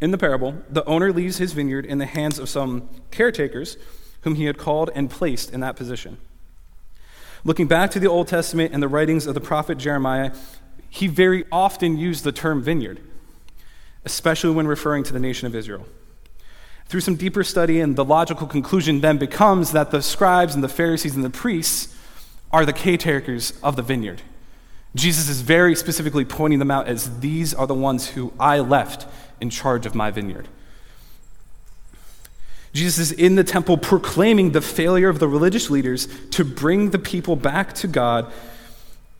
In 0.00 0.12
the 0.12 0.18
parable, 0.18 0.62
the 0.68 0.84
owner 0.84 1.12
leaves 1.12 1.38
his 1.38 1.52
vineyard 1.52 1.84
in 1.84 1.98
the 1.98 2.06
hands 2.06 2.38
of 2.38 2.48
some 2.48 2.88
caretakers 3.10 3.76
whom 4.22 4.36
he 4.36 4.44
had 4.44 4.56
called 4.56 4.90
and 4.94 5.10
placed 5.10 5.52
in 5.52 5.60
that 5.60 5.74
position. 5.74 6.16
Looking 7.44 7.66
back 7.66 7.90
to 7.92 8.00
the 8.00 8.08
Old 8.08 8.28
Testament 8.28 8.72
and 8.72 8.80
the 8.80 8.88
writings 8.88 9.26
of 9.26 9.34
the 9.34 9.40
prophet 9.40 9.78
Jeremiah, 9.78 10.32
he 10.94 11.06
very 11.06 11.46
often 11.50 11.96
used 11.96 12.22
the 12.22 12.32
term 12.32 12.62
vineyard, 12.62 13.00
especially 14.04 14.50
when 14.50 14.66
referring 14.66 15.02
to 15.04 15.12
the 15.14 15.18
nation 15.18 15.46
of 15.46 15.54
Israel. 15.54 15.86
Through 16.84 17.00
some 17.00 17.16
deeper 17.16 17.42
study, 17.42 17.80
and 17.80 17.96
the 17.96 18.04
logical 18.04 18.46
conclusion 18.46 19.00
then 19.00 19.16
becomes 19.16 19.72
that 19.72 19.90
the 19.90 20.02
scribes 20.02 20.54
and 20.54 20.62
the 20.62 20.68
Pharisees 20.68 21.16
and 21.16 21.24
the 21.24 21.30
priests 21.30 21.96
are 22.52 22.66
the 22.66 22.74
caretakers 22.74 23.54
of 23.62 23.76
the 23.76 23.82
vineyard. 23.82 24.20
Jesus 24.94 25.30
is 25.30 25.40
very 25.40 25.74
specifically 25.74 26.26
pointing 26.26 26.58
them 26.58 26.70
out 26.70 26.88
as 26.88 27.20
these 27.20 27.54
are 27.54 27.66
the 27.66 27.72
ones 27.72 28.08
who 28.08 28.30
I 28.38 28.58
left 28.58 29.06
in 29.40 29.48
charge 29.48 29.86
of 29.86 29.94
my 29.94 30.10
vineyard. 30.10 30.46
Jesus 32.74 33.10
is 33.10 33.12
in 33.12 33.36
the 33.36 33.44
temple 33.44 33.78
proclaiming 33.78 34.52
the 34.52 34.60
failure 34.60 35.08
of 35.08 35.20
the 35.20 35.28
religious 35.28 35.70
leaders 35.70 36.06
to 36.32 36.44
bring 36.44 36.90
the 36.90 36.98
people 36.98 37.34
back 37.34 37.72
to 37.76 37.88
God, 37.88 38.30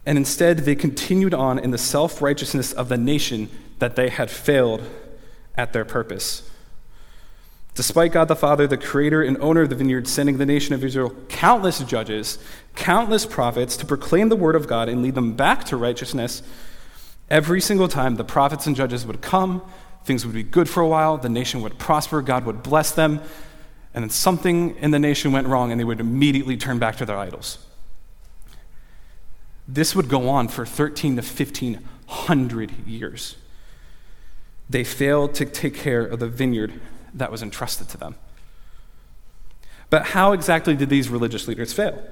and 0.05 0.19
instead 0.19 0.59
they 0.59 0.75
continued 0.75 1.35
on 1.35 1.59
in 1.59 1.71
the 1.71 1.79
self 1.79 2.21
righteousness 2.21 2.73
of 2.73 2.89
the 2.89 2.97
nation 2.97 3.49
that 3.79 3.97
they 3.97 4.09
had 4.09 4.31
failed 4.31 4.83
at 5.57 5.73
their 5.73 5.85
purpose. 5.85 6.49
Despite 7.75 8.13
God 8.13 8.29
the 8.29 8.37
Father, 8.37 8.67
the 8.67 8.77
creator 8.77 9.23
and 9.23 9.39
owner 9.39 9.63
of 9.63 9.71
the 9.71 9.75
vineyard, 9.75 10.07
sending 10.07 10.37
the 10.37 10.47
nation 10.47 10.75
of 10.75 10.85
Israel 10.85 11.17
countless 11.29 11.79
judges, 11.81 12.39
countless 12.75 13.25
prophets 13.25 13.77
to 13.79 13.87
proclaim 13.87 14.29
the 14.29 14.37
word 14.37 14.57
of 14.57 14.67
God 14.67 14.89
and 14.89 15.03
lead 15.03 15.15
them 15.15 15.35
back 15.35 15.65
to 15.65 15.77
righteousness, 15.77 16.43
every 17.31 17.61
single 17.61 17.89
time 17.89 18.17
the 18.17 18.25
prophets 18.25 18.67
and 18.67 18.77
judges 18.77 19.07
would 19.07 19.23
come 19.23 19.63
Things 20.05 20.27
would 20.27 20.35
be 20.35 20.43
good 20.43 20.69
for 20.69 20.81
a 20.81 20.89
while, 20.89 21.17
the 21.17 21.29
nation 21.29 21.63
would 21.63 21.79
prosper, 21.79 22.23
God 22.23 22.45
would 22.45 22.63
bless 22.63 22.91
them, 22.91 23.21
and 23.95 24.03
then 24.03 24.11
something 24.11 24.77
in 24.77 24.91
the 24.91 24.99
nation 24.99 25.33
went 25.33 25.47
wrong 25.47 25.71
and 25.71 25.79
they 25.79 25.85
would 25.85 26.01
immediately 26.01 26.57
turn 26.57 26.79
back 26.79 26.97
to 26.97 27.07
their 27.07 27.19
idols. 27.19 27.59
This 29.67 29.95
would 29.95 30.09
go 30.09 30.29
on 30.29 30.49
for 30.49 30.67
13 30.67 31.17
to 31.17 31.23
1500 31.23 32.87
years. 32.87 33.37
They 34.69 34.85
failed 34.85 35.35
to 35.35 35.45
take 35.45 35.75
care 35.75 36.05
of 36.05 36.19
the 36.19 36.29
vineyard 36.29 36.81
that 37.15 37.31
was 37.31 37.43
entrusted 37.43 37.89
to 37.91 37.97
them. 37.97 38.17
But 39.91 40.07
how 40.07 40.33
exactly 40.33 40.75
did 40.75 40.89
these 40.89 41.09
religious 41.09 41.47
leaders 41.47 41.73
fail? 41.73 42.03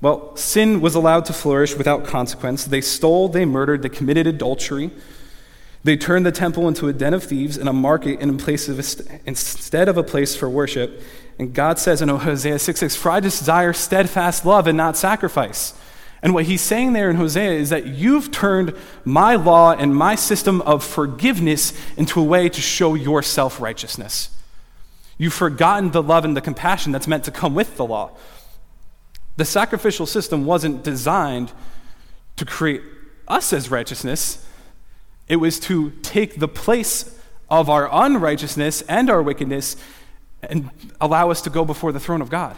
Well, 0.00 0.34
sin 0.36 0.80
was 0.80 0.96
allowed 0.96 1.26
to 1.26 1.32
flourish 1.32 1.76
without 1.76 2.04
consequence. 2.04 2.64
They 2.64 2.80
stole, 2.80 3.28
they 3.28 3.44
murdered, 3.44 3.82
they 3.82 3.88
committed 3.88 4.26
adultery, 4.26 4.90
they 5.84 5.96
turned 5.96 6.24
the 6.24 6.32
temple 6.32 6.68
into 6.68 6.88
a 6.88 6.92
den 6.92 7.14
of 7.14 7.24
thieves 7.24 7.56
and 7.56 7.68
a 7.68 7.72
market 7.72 8.20
in 8.20 8.36
place 8.36 8.68
of 8.68 8.78
instead 9.26 9.88
of 9.88 9.96
a 9.96 10.02
place 10.02 10.36
for 10.36 10.48
worship. 10.48 11.02
And 11.38 11.52
God 11.54 11.78
says 11.78 12.00
in 12.02 12.08
Hosea 12.08 12.58
6 12.58 12.80
6, 12.80 12.96
For 12.96 13.10
I 13.10 13.20
desire 13.20 13.72
steadfast 13.72 14.44
love 14.44 14.66
and 14.66 14.76
not 14.76 14.96
sacrifice. 14.96 15.74
And 16.22 16.34
what 16.34 16.44
he's 16.44 16.60
saying 16.60 16.92
there 16.92 17.10
in 17.10 17.16
Hosea 17.16 17.50
is 17.50 17.70
that 17.70 17.86
you've 17.86 18.30
turned 18.30 18.74
my 19.04 19.34
law 19.34 19.72
and 19.72 19.94
my 19.94 20.14
system 20.14 20.60
of 20.62 20.84
forgiveness 20.84 21.72
into 21.96 22.20
a 22.20 22.24
way 22.24 22.48
to 22.48 22.60
show 22.60 22.94
your 22.94 23.22
self 23.22 23.60
righteousness. 23.60 24.30
You've 25.18 25.34
forgotten 25.34 25.90
the 25.90 26.02
love 26.02 26.24
and 26.24 26.36
the 26.36 26.40
compassion 26.40 26.92
that's 26.92 27.08
meant 27.08 27.24
to 27.24 27.32
come 27.32 27.54
with 27.54 27.76
the 27.76 27.84
law. 27.84 28.12
The 29.36 29.44
sacrificial 29.44 30.06
system 30.06 30.44
wasn't 30.44 30.84
designed 30.84 31.52
to 32.36 32.44
create 32.44 32.82
us 33.26 33.52
as 33.52 33.70
righteousness, 33.70 34.44
it 35.28 35.36
was 35.36 35.58
to 35.60 35.90
take 36.02 36.38
the 36.38 36.48
place 36.48 37.18
of 37.48 37.70
our 37.70 37.88
unrighteousness 37.90 38.82
and 38.82 39.08
our 39.08 39.22
wickedness 39.22 39.76
and 40.42 40.70
allow 41.00 41.30
us 41.30 41.40
to 41.42 41.50
go 41.50 41.64
before 41.64 41.92
the 41.92 42.00
throne 42.00 42.20
of 42.20 42.30
God. 42.30 42.56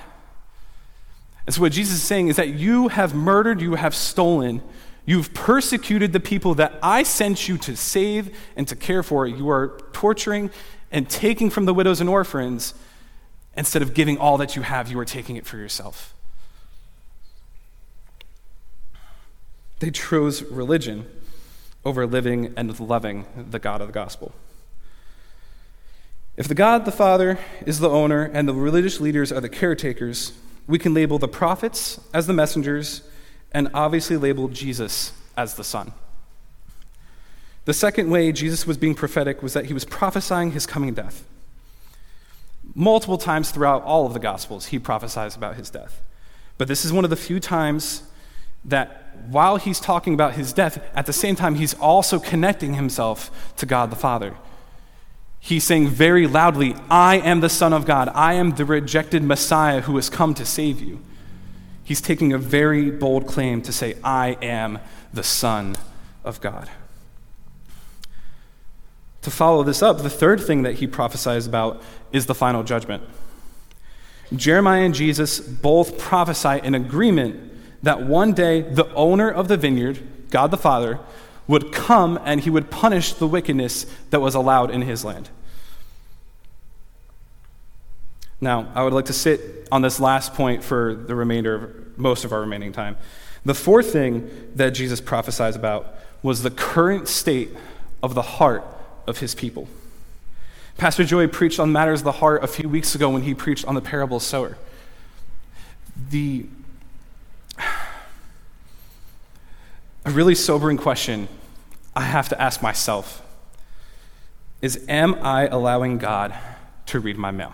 And 1.47 1.55
so, 1.55 1.61
what 1.61 1.73
Jesus 1.73 1.97
is 1.97 2.03
saying 2.03 2.29
is 2.29 2.37
that 2.37 2.51
you 2.51 2.89
have 2.89 3.15
murdered, 3.15 3.61
you 3.61 3.75
have 3.75 3.95
stolen, 3.95 4.63
you've 5.05 5.35
persecuted 5.35 6.13
the 6.13 6.21
people 6.21 6.55
that 6.55 6.79
I 6.83 7.03
sent 7.03 7.49
you 7.49 7.59
to 7.59 7.77
save 7.77 8.37
and 8.57 8.67
to 8.69 8.77
care 8.77 9.03
for. 9.03 9.27
You 9.27 9.51
are 9.51 9.79
torturing 9.93 10.51
and 10.91 11.09
taking 11.09 11.51
from 11.51 11.67
the 11.67 11.75
widows 11.75 12.01
and 12.01 12.09
orphans. 12.09 12.75
Instead 13.57 13.83
of 13.83 13.95
giving 13.95 14.19
all 14.19 14.37
that 14.39 14.57
you 14.57 14.63
have, 14.63 14.91
you 14.91 14.99
are 14.99 15.05
taking 15.05 15.37
it 15.37 15.47
for 15.47 15.57
yourself. 15.57 16.13
They 19.79 19.91
chose 19.91 20.43
religion 20.43 21.07
over 21.85 22.07
living 22.07 22.55
and 22.57 22.81
loving 22.81 23.27
the 23.51 23.59
God 23.59 23.81
of 23.81 23.89
the 23.89 23.93
gospel. 23.93 24.33
If 26.37 26.49
the 26.49 26.55
God 26.55 26.85
the 26.85 26.93
Father 26.93 27.39
is 27.65 27.79
the 27.79 27.91
owner 27.91 28.25
and 28.25 28.49
the 28.49 28.55
religious 28.55 29.01
leaders 29.01 29.31
are 29.31 29.41
the 29.41 29.49
caretakers, 29.49 30.33
we 30.67 30.79
can 30.79 30.95
label 30.95 31.19
the 31.19 31.29
prophets 31.29 32.01
as 32.13 32.27
the 32.27 32.33
messengers 32.33 33.03
and 33.53 33.69
obviously 33.75 34.17
label 34.17 34.49
Jesus 34.49 35.13
as 35.37 35.55
the 35.55 35.65
Son. 35.65 35.93
The 37.65 37.75
second 37.75 38.11
way 38.11 38.33
Jesus 38.33 38.67
was 38.67 38.77
being 38.77 38.95
prophetic 38.95 39.43
was 39.43 39.55
that 39.55 39.67
he 39.67 39.75
was 39.75 39.85
prophesying 39.85 40.53
his 40.53 40.67
coming 40.67 40.95
death. 40.95 41.25
Multiple 42.75 43.19
times 43.19 43.51
throughout 43.51 43.83
all 43.83 44.07
of 44.07 44.13
the 44.13 44.19
Gospels, 44.19 44.67
he 44.67 44.79
prophesies 44.79 45.37
about 45.37 45.57
his 45.57 45.71
death. 45.71 46.03
But 46.59 46.69
this 46.69 46.85
is 46.85 46.93
one 46.93 47.05
of 47.05 47.11
the 47.11 47.17
few 47.17 47.41
times 47.41 48.03
that 48.65 49.17
while 49.29 49.57
he's 49.57 49.81
talking 49.81 50.15
about 50.15 50.35
his 50.35 50.53
death, 50.53 50.83
at 50.95 51.07
the 51.07 51.13
same 51.13 51.37
time, 51.37 51.55
he's 51.55 51.75
also 51.75 52.19
connecting 52.19 52.75
himself 52.75 53.55
to 53.57 53.67
God 53.67 53.91
the 53.91 53.97
Father. 53.97 54.35
He's 55.45 55.65
saying 55.65 55.89
very 55.89 56.27
loudly, 56.27 56.75
I 56.89 57.17
am 57.19 57.41
the 57.41 57.51
Son 57.51 57.75
of 57.75 57.85
God. 57.85 58.09
I 58.15 58.33
am 58.33 58.53
the 58.53 58.65
rejected 58.65 59.23
Messiah 59.23 59.83
who 59.83 59.97
has 59.97 60.09
come 60.09 60.33
to 60.33 60.47
save 60.47 60.81
you. 60.81 61.03
He's 61.85 62.01
taking 62.01 62.33
a 62.33 62.39
very 62.39 62.91
bold 62.91 63.27
claim 63.27 63.61
to 63.61 63.71
say, 63.71 63.97
I 64.03 64.39
am 64.41 64.79
the 65.13 65.23
Son 65.23 65.77
of 66.25 66.41
God. 66.41 66.71
To 69.21 69.31
follow 69.31 69.63
this 69.63 69.83
up, 69.83 69.99
the 69.99 70.09
third 70.09 70.41
thing 70.41 70.63
that 70.63 70.77
he 70.77 70.87
prophesies 70.87 71.47
about 71.47 71.83
is 72.11 72.25
the 72.25 72.35
final 72.35 72.63
judgment. 72.63 73.03
Jeremiah 74.35 74.81
and 74.81 74.95
Jesus 74.95 75.41
both 75.41 75.99
prophesy 75.99 76.59
in 76.65 76.75
agreement 76.75 77.53
that 77.83 78.01
one 78.01 78.33
day 78.33 78.63
the 78.63 78.91
owner 78.95 79.31
of 79.31 79.49
the 79.49 79.59
vineyard, 79.59 80.31
God 80.31 80.51
the 80.51 80.57
Father, 80.57 81.01
would 81.47 81.73
come 81.73 82.19
and 82.25 82.41
he 82.41 82.51
would 82.51 82.71
punish 82.71 83.13
the 83.13 83.27
wickedness 83.27 83.87
that 84.11 84.21
was 84.21 84.35
allowed 84.35 84.71
in 84.71 84.83
his 84.83 85.05
land. 85.05 85.29
Now, 88.41 88.71
I 88.75 88.83
would 88.83 88.93
like 88.93 89.07
to 89.07 89.13
sit 89.13 89.69
on 89.71 89.83
this 89.83 90.01
last 90.01 90.35
point 90.35 90.63
for 90.63 90.95
the 90.95 91.15
remainder 91.15 91.55
of 91.55 91.99
most 91.99 92.25
of 92.25 92.33
our 92.33 92.41
remaining 92.41 92.73
time. 92.73 92.97
The 93.45 93.55
fourth 93.55 93.93
thing 93.93 94.31
that 94.55 94.71
Jesus 94.71 95.01
prophesies 95.01 95.57
about 95.57 95.95
was 96.23 96.43
the 96.43 96.51
current 96.51 97.09
state 97.09 97.51
of 98.03 98.15
the 98.15 98.23
heart 98.23 98.67
of 99.07 99.19
his 99.19 99.35
people. 99.35 99.69
Pastor 100.77 101.05
Joy 101.05 101.27
preached 101.29 101.61
on 101.61 101.71
matters 101.73 102.01
of 102.01 102.05
the 102.05 102.13
heart 102.13 102.43
a 102.43 102.47
few 102.47 102.69
weeks 102.69 102.95
ago 102.95 103.11
when 103.11 103.23
he 103.23 103.35
preached 103.35 103.65
on 103.67 103.75
the 103.75 103.81
parable 103.81 104.17
of 104.17 104.23
sower. 104.23 104.59
The 106.11 106.47
a 110.05 110.11
really 110.11 110.35
sobering 110.35 110.77
question 110.77 111.29
I 111.97 112.03
have 112.03 112.29
to 112.31 112.41
ask 112.41 112.63
myself 112.63 113.23
is 114.61 114.85
Am 114.89 115.15
I 115.23 115.47
allowing 115.47 115.99
God 115.99 116.35
to 116.87 117.01
read 117.01 117.17
my 117.17 117.31
mail? 117.31 117.53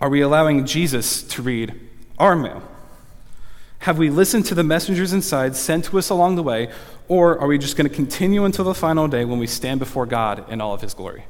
Are 0.00 0.08
we 0.08 0.20
allowing 0.20 0.66
Jesus 0.66 1.22
to 1.22 1.42
read 1.42 1.74
our 2.18 2.36
mail? 2.36 2.62
Have 3.80 3.98
we 3.98 4.10
listened 4.10 4.46
to 4.46 4.54
the 4.54 4.64
messengers 4.64 5.12
inside 5.12 5.54
sent 5.54 5.84
to 5.86 5.98
us 5.98 6.08
along 6.08 6.36
the 6.36 6.42
way, 6.42 6.72
or 7.06 7.38
are 7.38 7.46
we 7.46 7.58
just 7.58 7.76
going 7.76 7.88
to 7.88 7.94
continue 7.94 8.44
until 8.44 8.64
the 8.64 8.74
final 8.74 9.08
day 9.08 9.24
when 9.24 9.38
we 9.38 9.46
stand 9.46 9.78
before 9.78 10.06
God 10.06 10.50
in 10.50 10.60
all 10.60 10.72
of 10.72 10.80
his 10.80 10.94
glory? 10.94 11.24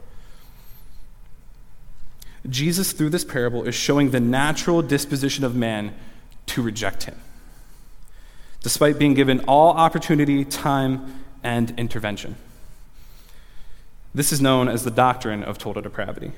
Jesus, 2.48 2.92
through 2.92 3.10
this 3.10 3.24
parable, 3.24 3.66
is 3.66 3.74
showing 3.74 4.10
the 4.10 4.20
natural 4.20 4.82
disposition 4.82 5.44
of 5.44 5.56
man 5.56 5.94
to 6.46 6.62
reject 6.62 7.04
him 7.04 7.16
despite 8.64 8.98
being 8.98 9.12
given 9.12 9.40
all 9.40 9.74
opportunity, 9.74 10.42
time, 10.42 11.22
and 11.44 11.78
intervention. 11.78 12.34
This 14.14 14.32
is 14.32 14.40
known 14.40 14.68
as 14.68 14.84
the 14.84 14.90
doctrine 14.90 15.44
of 15.44 15.58
total 15.58 15.82
depravity. 15.82 16.32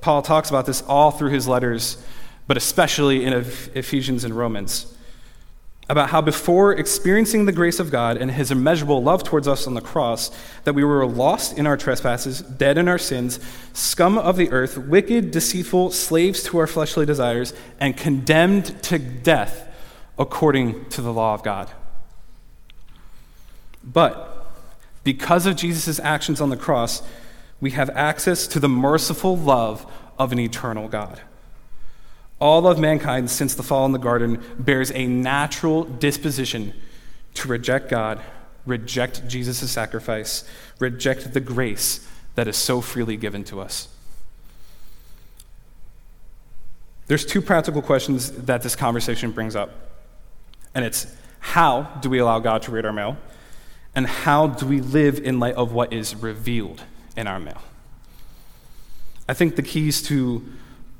Paul 0.00 0.22
talks 0.22 0.48
about 0.48 0.64
this 0.64 0.80
all 0.82 1.10
through 1.10 1.30
his 1.30 1.48
letters, 1.48 2.02
but 2.46 2.56
especially 2.56 3.24
in 3.24 3.32
Ephesians 3.32 4.22
and 4.22 4.32
Romans, 4.32 4.94
about 5.88 6.10
how 6.10 6.20
before 6.20 6.72
experiencing 6.72 7.46
the 7.46 7.52
grace 7.52 7.80
of 7.80 7.90
God 7.90 8.16
and 8.16 8.30
his 8.30 8.52
immeasurable 8.52 9.02
love 9.02 9.24
towards 9.24 9.48
us 9.48 9.66
on 9.66 9.74
the 9.74 9.80
cross, 9.80 10.30
that 10.62 10.74
we 10.74 10.84
were 10.84 11.04
lost 11.04 11.58
in 11.58 11.66
our 11.66 11.76
trespasses, 11.76 12.42
dead 12.42 12.78
in 12.78 12.86
our 12.86 12.96
sins, 12.96 13.40
scum 13.72 14.16
of 14.18 14.36
the 14.36 14.52
earth, 14.52 14.78
wicked, 14.78 15.32
deceitful, 15.32 15.90
slaves 15.90 16.44
to 16.44 16.58
our 16.58 16.68
fleshly 16.68 17.04
desires, 17.04 17.52
and 17.80 17.96
condemned 17.96 18.80
to 18.84 19.00
death 19.00 19.66
according 20.20 20.84
to 20.90 21.00
the 21.00 21.12
law 21.12 21.32
of 21.32 21.42
God. 21.42 21.70
But 23.82 24.46
because 25.02 25.46
of 25.46 25.56
Jesus' 25.56 25.98
actions 25.98 26.42
on 26.42 26.50
the 26.50 26.58
cross, 26.58 27.02
we 27.58 27.70
have 27.70 27.88
access 27.90 28.46
to 28.48 28.60
the 28.60 28.68
merciful 28.68 29.36
love 29.36 29.90
of 30.18 30.30
an 30.30 30.38
eternal 30.38 30.88
God. 30.88 31.22
All 32.38 32.66
of 32.66 32.78
mankind 32.78 33.30
since 33.30 33.54
the 33.54 33.62
fall 33.62 33.86
in 33.86 33.92
the 33.92 33.98
garden 33.98 34.42
bears 34.58 34.92
a 34.92 35.06
natural 35.06 35.84
disposition 35.84 36.74
to 37.34 37.48
reject 37.48 37.88
God, 37.88 38.20
reject 38.66 39.26
Jesus' 39.26 39.70
sacrifice, 39.70 40.44
reject 40.78 41.32
the 41.32 41.40
grace 41.40 42.06
that 42.34 42.46
is 42.46 42.58
so 42.58 42.82
freely 42.82 43.16
given 43.16 43.42
to 43.44 43.60
us. 43.60 43.88
There's 47.06 47.24
two 47.24 47.40
practical 47.40 47.80
questions 47.80 48.30
that 48.32 48.62
this 48.62 48.76
conversation 48.76 49.32
brings 49.32 49.56
up. 49.56 49.89
And 50.74 50.84
it's 50.84 51.06
how 51.40 51.82
do 52.00 52.10
we 52.10 52.18
allow 52.18 52.38
God 52.38 52.62
to 52.62 52.70
read 52.70 52.84
our 52.84 52.92
mail? 52.92 53.16
And 53.94 54.06
how 54.06 54.46
do 54.46 54.66
we 54.66 54.80
live 54.80 55.18
in 55.18 55.40
light 55.40 55.54
of 55.54 55.72
what 55.72 55.92
is 55.92 56.14
revealed 56.14 56.82
in 57.16 57.26
our 57.26 57.40
mail? 57.40 57.60
I 59.28 59.34
think 59.34 59.56
the 59.56 59.62
keys 59.62 60.02
to 60.04 60.44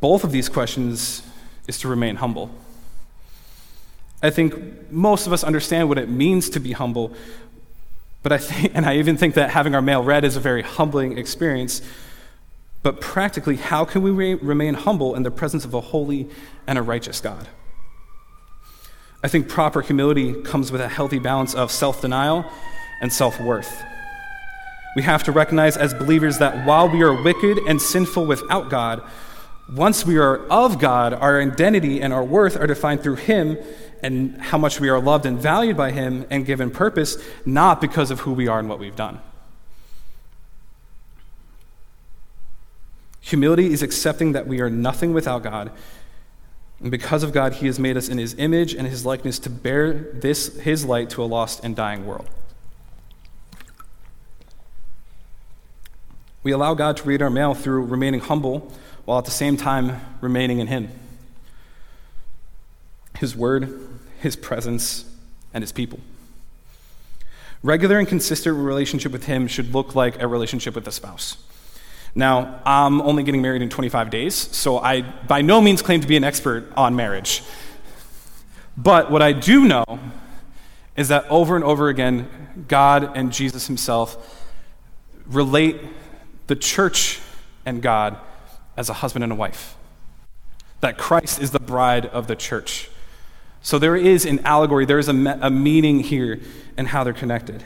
both 0.00 0.24
of 0.24 0.32
these 0.32 0.48
questions 0.48 1.22
is 1.66 1.78
to 1.80 1.88
remain 1.88 2.16
humble. 2.16 2.50
I 4.22 4.30
think 4.30 4.90
most 4.90 5.26
of 5.26 5.32
us 5.32 5.44
understand 5.44 5.88
what 5.88 5.98
it 5.98 6.08
means 6.08 6.50
to 6.50 6.60
be 6.60 6.72
humble, 6.72 7.12
but 8.22 8.32
I 8.32 8.38
think, 8.38 8.72
and 8.74 8.84
I 8.86 8.96
even 8.96 9.16
think 9.16 9.34
that 9.34 9.50
having 9.50 9.74
our 9.74 9.82
mail 9.82 10.02
read 10.02 10.24
is 10.24 10.36
a 10.36 10.40
very 10.40 10.62
humbling 10.62 11.16
experience. 11.16 11.82
But 12.82 13.00
practically, 13.00 13.56
how 13.56 13.84
can 13.84 14.02
we 14.02 14.10
re- 14.10 14.34
remain 14.34 14.74
humble 14.74 15.14
in 15.14 15.22
the 15.22 15.30
presence 15.30 15.64
of 15.64 15.74
a 15.74 15.80
holy 15.80 16.28
and 16.66 16.78
a 16.78 16.82
righteous 16.82 17.20
God? 17.20 17.48
I 19.22 19.28
think 19.28 19.48
proper 19.48 19.82
humility 19.82 20.34
comes 20.42 20.72
with 20.72 20.80
a 20.80 20.88
healthy 20.88 21.18
balance 21.18 21.54
of 21.54 21.70
self 21.70 22.00
denial 22.00 22.50
and 23.00 23.12
self 23.12 23.40
worth. 23.40 23.82
We 24.96 25.02
have 25.02 25.22
to 25.24 25.32
recognize 25.32 25.76
as 25.76 25.94
believers 25.94 26.38
that 26.38 26.66
while 26.66 26.88
we 26.88 27.02
are 27.02 27.22
wicked 27.22 27.58
and 27.58 27.80
sinful 27.80 28.26
without 28.26 28.70
God, 28.70 29.02
once 29.72 30.04
we 30.04 30.18
are 30.18 30.38
of 30.48 30.80
God, 30.80 31.12
our 31.12 31.40
identity 31.40 32.00
and 32.00 32.12
our 32.12 32.24
worth 32.24 32.56
are 32.56 32.66
defined 32.66 33.02
through 33.02 33.16
Him 33.16 33.56
and 34.02 34.40
how 34.40 34.58
much 34.58 34.80
we 34.80 34.88
are 34.88 35.00
loved 35.00 35.26
and 35.26 35.38
valued 35.38 35.76
by 35.76 35.92
Him 35.92 36.26
and 36.30 36.44
given 36.44 36.70
purpose, 36.70 37.22
not 37.46 37.80
because 37.80 38.10
of 38.10 38.20
who 38.20 38.32
we 38.32 38.48
are 38.48 38.58
and 38.58 38.68
what 38.68 38.78
we've 38.78 38.96
done. 38.96 39.20
Humility 43.20 43.72
is 43.72 43.82
accepting 43.82 44.32
that 44.32 44.48
we 44.48 44.60
are 44.60 44.70
nothing 44.70 45.12
without 45.12 45.44
God. 45.44 45.70
And 46.80 46.90
because 46.90 47.22
of 47.22 47.32
God, 47.32 47.54
He 47.54 47.66
has 47.66 47.78
made 47.78 47.96
us 47.96 48.08
in 48.08 48.18
His 48.18 48.34
image 48.38 48.74
and 48.74 48.86
His 48.88 49.04
likeness 49.04 49.38
to 49.40 49.50
bear 49.50 49.92
this, 49.92 50.56
His 50.60 50.84
light 50.84 51.10
to 51.10 51.22
a 51.22 51.26
lost 51.26 51.62
and 51.62 51.76
dying 51.76 52.06
world. 52.06 52.28
We 56.42 56.52
allow 56.52 56.72
God 56.72 56.96
to 56.98 57.02
read 57.04 57.20
our 57.20 57.28
mail 57.28 57.52
through 57.52 57.84
remaining 57.84 58.20
humble 58.20 58.72
while 59.04 59.18
at 59.18 59.26
the 59.26 59.30
same 59.30 59.58
time 59.58 60.00
remaining 60.22 60.58
in 60.58 60.68
Him. 60.68 60.90
His 63.18 63.36
Word, 63.36 63.88
His 64.20 64.36
presence, 64.36 65.04
and 65.52 65.62
His 65.62 65.72
people. 65.72 66.00
Regular 67.62 67.98
and 67.98 68.08
consistent 68.08 68.56
relationship 68.56 69.12
with 69.12 69.24
Him 69.24 69.46
should 69.46 69.74
look 69.74 69.94
like 69.94 70.22
a 70.22 70.26
relationship 70.26 70.74
with 70.74 70.88
a 70.88 70.92
spouse. 70.92 71.36
Now, 72.14 72.60
I'm 72.64 73.00
only 73.00 73.22
getting 73.22 73.42
married 73.42 73.62
in 73.62 73.68
25 73.68 74.10
days, 74.10 74.34
so 74.34 74.78
I 74.78 75.02
by 75.02 75.42
no 75.42 75.60
means 75.60 75.82
claim 75.82 76.00
to 76.00 76.08
be 76.08 76.16
an 76.16 76.24
expert 76.24 76.72
on 76.76 76.96
marriage. 76.96 77.42
But 78.76 79.10
what 79.10 79.22
I 79.22 79.32
do 79.32 79.66
know 79.66 79.84
is 80.96 81.08
that 81.08 81.24
over 81.30 81.54
and 81.54 81.64
over 81.64 81.88
again, 81.88 82.64
God 82.68 83.16
and 83.16 83.32
Jesus 83.32 83.66
Himself 83.66 84.46
relate 85.26 85.80
the 86.46 86.56
church 86.56 87.20
and 87.64 87.80
God 87.80 88.18
as 88.76 88.88
a 88.88 88.94
husband 88.94 89.22
and 89.22 89.32
a 89.32 89.36
wife. 89.36 89.76
That 90.80 90.98
Christ 90.98 91.40
is 91.40 91.50
the 91.50 91.60
bride 91.60 92.06
of 92.06 92.26
the 92.26 92.34
church. 92.34 92.90
So 93.62 93.78
there 93.78 93.96
is 93.96 94.24
an 94.24 94.40
allegory, 94.40 94.86
there 94.86 94.98
is 94.98 95.08
a, 95.08 95.12
me- 95.12 95.34
a 95.40 95.50
meaning 95.50 96.00
here 96.00 96.40
in 96.76 96.86
how 96.86 97.04
they're 97.04 97.12
connected. 97.12 97.64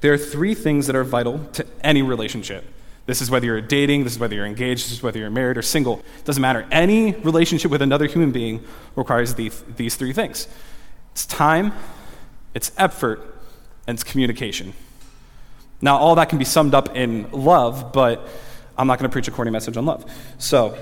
There 0.00 0.12
are 0.12 0.18
three 0.18 0.54
things 0.54 0.86
that 0.86 0.96
are 0.96 1.04
vital 1.04 1.44
to 1.54 1.66
any 1.82 2.02
relationship. 2.02 2.64
This 3.06 3.22
is 3.22 3.30
whether 3.30 3.46
you're 3.46 3.60
dating, 3.60 4.04
this 4.04 4.14
is 4.14 4.18
whether 4.18 4.34
you're 4.34 4.46
engaged, 4.46 4.84
this 4.84 4.92
is 4.92 5.02
whether 5.02 5.18
you're 5.18 5.30
married 5.30 5.56
or 5.56 5.62
single. 5.62 6.00
It 6.18 6.24
doesn't 6.24 6.40
matter. 6.40 6.66
Any 6.72 7.12
relationship 7.12 7.70
with 7.70 7.80
another 7.80 8.06
human 8.06 8.32
being 8.32 8.64
requires 8.96 9.34
these, 9.34 9.62
these 9.76 9.94
three 9.94 10.12
things 10.12 10.48
it's 11.12 11.24
time, 11.24 11.72
it's 12.52 12.72
effort, 12.76 13.20
and 13.86 13.96
it's 13.96 14.04
communication. 14.04 14.74
Now, 15.80 15.96
all 15.98 16.14
that 16.16 16.28
can 16.28 16.38
be 16.38 16.44
summed 16.44 16.74
up 16.74 16.96
in 16.96 17.30
love, 17.30 17.92
but 17.92 18.28
I'm 18.76 18.86
not 18.86 18.98
going 18.98 19.08
to 19.08 19.12
preach 19.12 19.28
a 19.28 19.30
corny 19.30 19.50
message 19.50 19.76
on 19.76 19.86
love. 19.86 20.04
So, 20.38 20.76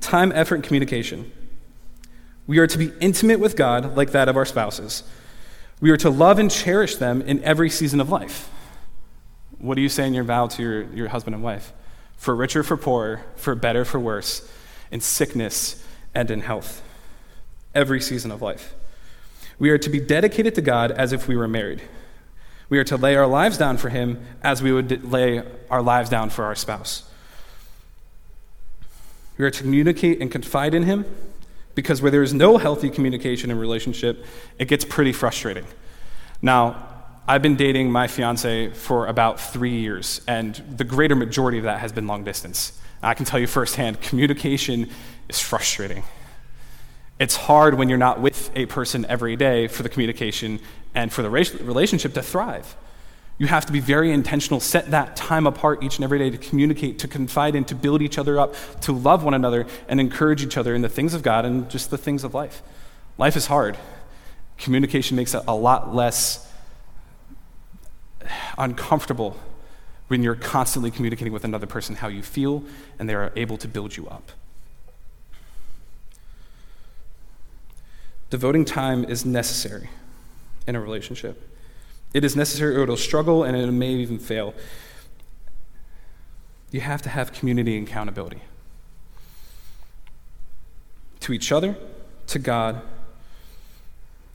time, 0.00 0.30
effort, 0.32 0.56
and 0.56 0.64
communication. 0.64 1.32
We 2.46 2.58
are 2.58 2.66
to 2.66 2.78
be 2.78 2.92
intimate 3.00 3.40
with 3.40 3.56
God 3.56 3.96
like 3.96 4.12
that 4.12 4.28
of 4.28 4.36
our 4.36 4.44
spouses. 4.44 5.02
We 5.84 5.90
are 5.90 5.98
to 5.98 6.08
love 6.08 6.38
and 6.38 6.50
cherish 6.50 6.96
them 6.96 7.20
in 7.20 7.44
every 7.44 7.68
season 7.68 8.00
of 8.00 8.08
life. 8.08 8.50
What 9.58 9.74
do 9.74 9.82
you 9.82 9.90
say 9.90 10.06
in 10.06 10.14
your 10.14 10.24
vow 10.24 10.46
to 10.46 10.62
your, 10.62 10.82
your 10.84 11.08
husband 11.08 11.34
and 11.34 11.44
wife? 11.44 11.74
For 12.16 12.34
richer, 12.34 12.62
for 12.62 12.78
poorer, 12.78 13.20
for 13.36 13.54
better, 13.54 13.84
for 13.84 14.00
worse, 14.00 14.50
in 14.90 15.02
sickness 15.02 15.84
and 16.14 16.30
in 16.30 16.40
health. 16.40 16.82
Every 17.74 18.00
season 18.00 18.30
of 18.30 18.40
life. 18.40 18.74
We 19.58 19.68
are 19.68 19.76
to 19.76 19.90
be 19.90 20.00
dedicated 20.00 20.54
to 20.54 20.62
God 20.62 20.90
as 20.90 21.12
if 21.12 21.28
we 21.28 21.36
were 21.36 21.46
married. 21.46 21.82
We 22.70 22.78
are 22.78 22.84
to 22.84 22.96
lay 22.96 23.14
our 23.14 23.26
lives 23.26 23.58
down 23.58 23.76
for 23.76 23.90
Him 23.90 24.24
as 24.42 24.62
we 24.62 24.72
would 24.72 25.12
lay 25.12 25.42
our 25.68 25.82
lives 25.82 26.08
down 26.08 26.30
for 26.30 26.46
our 26.46 26.54
spouse. 26.54 27.06
We 29.36 29.44
are 29.44 29.50
to 29.50 29.62
communicate 29.62 30.22
and 30.22 30.32
confide 30.32 30.72
in 30.72 30.84
Him 30.84 31.04
because 31.74 32.00
where 32.00 32.10
there 32.10 32.22
is 32.22 32.34
no 32.34 32.58
healthy 32.58 32.90
communication 32.90 33.50
and 33.50 33.60
relationship, 33.60 34.24
it 34.58 34.68
gets 34.68 34.84
pretty 34.84 35.12
frustrating. 35.12 35.66
Now, 36.40 36.88
I've 37.26 37.42
been 37.42 37.56
dating 37.56 37.90
my 37.90 38.06
fiance 38.06 38.70
for 38.70 39.06
about 39.06 39.40
three 39.40 39.78
years, 39.78 40.20
and 40.28 40.54
the 40.76 40.84
greater 40.84 41.16
majority 41.16 41.58
of 41.58 41.64
that 41.64 41.80
has 41.80 41.90
been 41.90 42.06
long 42.06 42.22
distance. 42.22 42.78
I 43.02 43.14
can 43.14 43.24
tell 43.24 43.40
you 43.40 43.46
firsthand, 43.46 44.00
communication 44.00 44.90
is 45.28 45.40
frustrating. 45.40 46.04
It's 47.18 47.36
hard 47.36 47.74
when 47.74 47.88
you're 47.88 47.98
not 47.98 48.20
with 48.20 48.50
a 48.54 48.66
person 48.66 49.06
every 49.08 49.36
day 49.36 49.68
for 49.68 49.82
the 49.82 49.88
communication 49.88 50.60
and 50.94 51.12
for 51.12 51.22
the 51.22 51.30
relationship 51.30 52.12
to 52.14 52.22
thrive. 52.22 52.76
You 53.36 53.48
have 53.48 53.66
to 53.66 53.72
be 53.72 53.80
very 53.80 54.12
intentional, 54.12 54.60
set 54.60 54.92
that 54.92 55.16
time 55.16 55.46
apart 55.46 55.82
each 55.82 55.96
and 55.96 56.04
every 56.04 56.18
day 56.18 56.30
to 56.30 56.38
communicate, 56.38 57.00
to 57.00 57.08
confide 57.08 57.56
in, 57.56 57.64
to 57.64 57.74
build 57.74 58.00
each 58.00 58.16
other 58.16 58.38
up, 58.38 58.54
to 58.82 58.92
love 58.92 59.24
one 59.24 59.34
another, 59.34 59.66
and 59.88 59.98
encourage 59.98 60.44
each 60.44 60.56
other 60.56 60.74
in 60.74 60.82
the 60.82 60.88
things 60.88 61.14
of 61.14 61.22
God 61.22 61.44
and 61.44 61.68
just 61.68 61.90
the 61.90 61.98
things 61.98 62.22
of 62.22 62.32
life. 62.32 62.62
Life 63.18 63.36
is 63.36 63.46
hard. 63.46 63.76
Communication 64.56 65.16
makes 65.16 65.34
it 65.34 65.42
a 65.48 65.54
lot 65.54 65.94
less 65.94 66.48
uncomfortable 68.56 69.36
when 70.08 70.22
you're 70.22 70.36
constantly 70.36 70.90
communicating 70.90 71.32
with 71.32 71.44
another 71.44 71.66
person 71.66 71.96
how 71.96 72.08
you 72.08 72.22
feel 72.22 72.62
and 72.98 73.08
they 73.08 73.14
are 73.14 73.32
able 73.34 73.56
to 73.56 73.66
build 73.66 73.96
you 73.96 74.06
up. 74.06 74.30
Devoting 78.30 78.64
time 78.64 79.04
is 79.04 79.24
necessary 79.24 79.90
in 80.66 80.76
a 80.76 80.80
relationship. 80.80 81.53
It 82.14 82.24
is 82.24 82.36
necessary, 82.36 82.80
it'll 82.80 82.96
struggle 82.96 83.42
and 83.42 83.56
it 83.56 83.70
may 83.72 83.90
even 83.90 84.18
fail. 84.18 84.54
You 86.70 86.80
have 86.80 87.02
to 87.02 87.08
have 87.08 87.32
community 87.32 87.76
and 87.76 87.86
accountability 87.86 88.40
to 91.20 91.32
each 91.32 91.50
other, 91.50 91.76
to 92.28 92.38
God. 92.38 92.82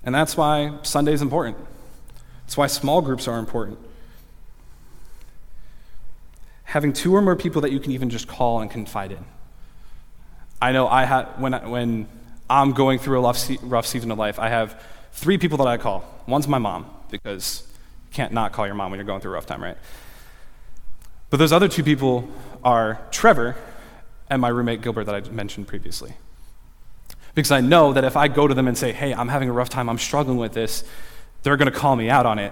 And 0.03 0.13
that's 0.13 0.35
why 0.35 0.77
Sunday 0.83 1.13
is 1.13 1.21
important. 1.21 1.57
That's 2.45 2.57
why 2.57 2.67
small 2.67 3.01
groups 3.01 3.27
are 3.27 3.39
important. 3.39 3.79
Having 6.65 6.93
two 6.93 7.15
or 7.15 7.21
more 7.21 7.35
people 7.35 7.61
that 7.61 7.71
you 7.71 7.79
can 7.79 7.91
even 7.91 8.09
just 8.09 8.27
call 8.27 8.59
and 8.59 8.69
confide 8.69 9.11
in. 9.11 9.23
I 10.61 10.71
know 10.71 10.87
I 10.87 11.05
had 11.05 11.25
when 11.39 11.53
when 11.69 12.07
I'm 12.49 12.73
going 12.73 12.99
through 12.99 13.19
a 13.19 13.21
rough, 13.21 13.49
rough 13.61 13.85
season 13.85 14.11
of 14.11 14.17
life, 14.17 14.39
I 14.39 14.49
have 14.49 14.81
three 15.13 15.37
people 15.37 15.57
that 15.59 15.67
I 15.67 15.77
call. 15.77 16.03
One's 16.27 16.47
my 16.47 16.57
mom 16.57 16.89
because 17.09 17.68
can't 18.11 18.33
not 18.33 18.51
call 18.51 18.65
your 18.65 18.75
mom 18.75 18.91
when 18.91 18.99
you're 18.99 19.05
going 19.05 19.21
through 19.21 19.31
a 19.31 19.35
rough 19.35 19.45
time, 19.45 19.63
right? 19.63 19.77
But 21.29 21.37
those 21.37 21.51
other 21.51 21.67
two 21.67 21.83
people 21.83 22.27
are 22.63 22.99
Trevor 23.11 23.55
and 24.29 24.41
my 24.41 24.49
roommate 24.49 24.81
Gilbert 24.81 25.05
that 25.05 25.15
I 25.15 25.21
mentioned 25.29 25.67
previously. 25.67 26.13
Because 27.35 27.51
I 27.51 27.61
know 27.61 27.93
that 27.93 28.03
if 28.03 28.17
I 28.17 28.27
go 28.27 28.47
to 28.47 28.53
them 28.53 28.67
and 28.67 28.77
say, 28.77 28.91
hey, 28.91 29.13
I'm 29.13 29.27
having 29.27 29.49
a 29.49 29.53
rough 29.53 29.69
time, 29.69 29.89
I'm 29.89 29.97
struggling 29.97 30.37
with 30.37 30.53
this, 30.53 30.83
they're 31.43 31.57
going 31.57 31.71
to 31.71 31.77
call 31.77 31.95
me 31.95 32.09
out 32.09 32.25
on 32.25 32.39
it. 32.39 32.51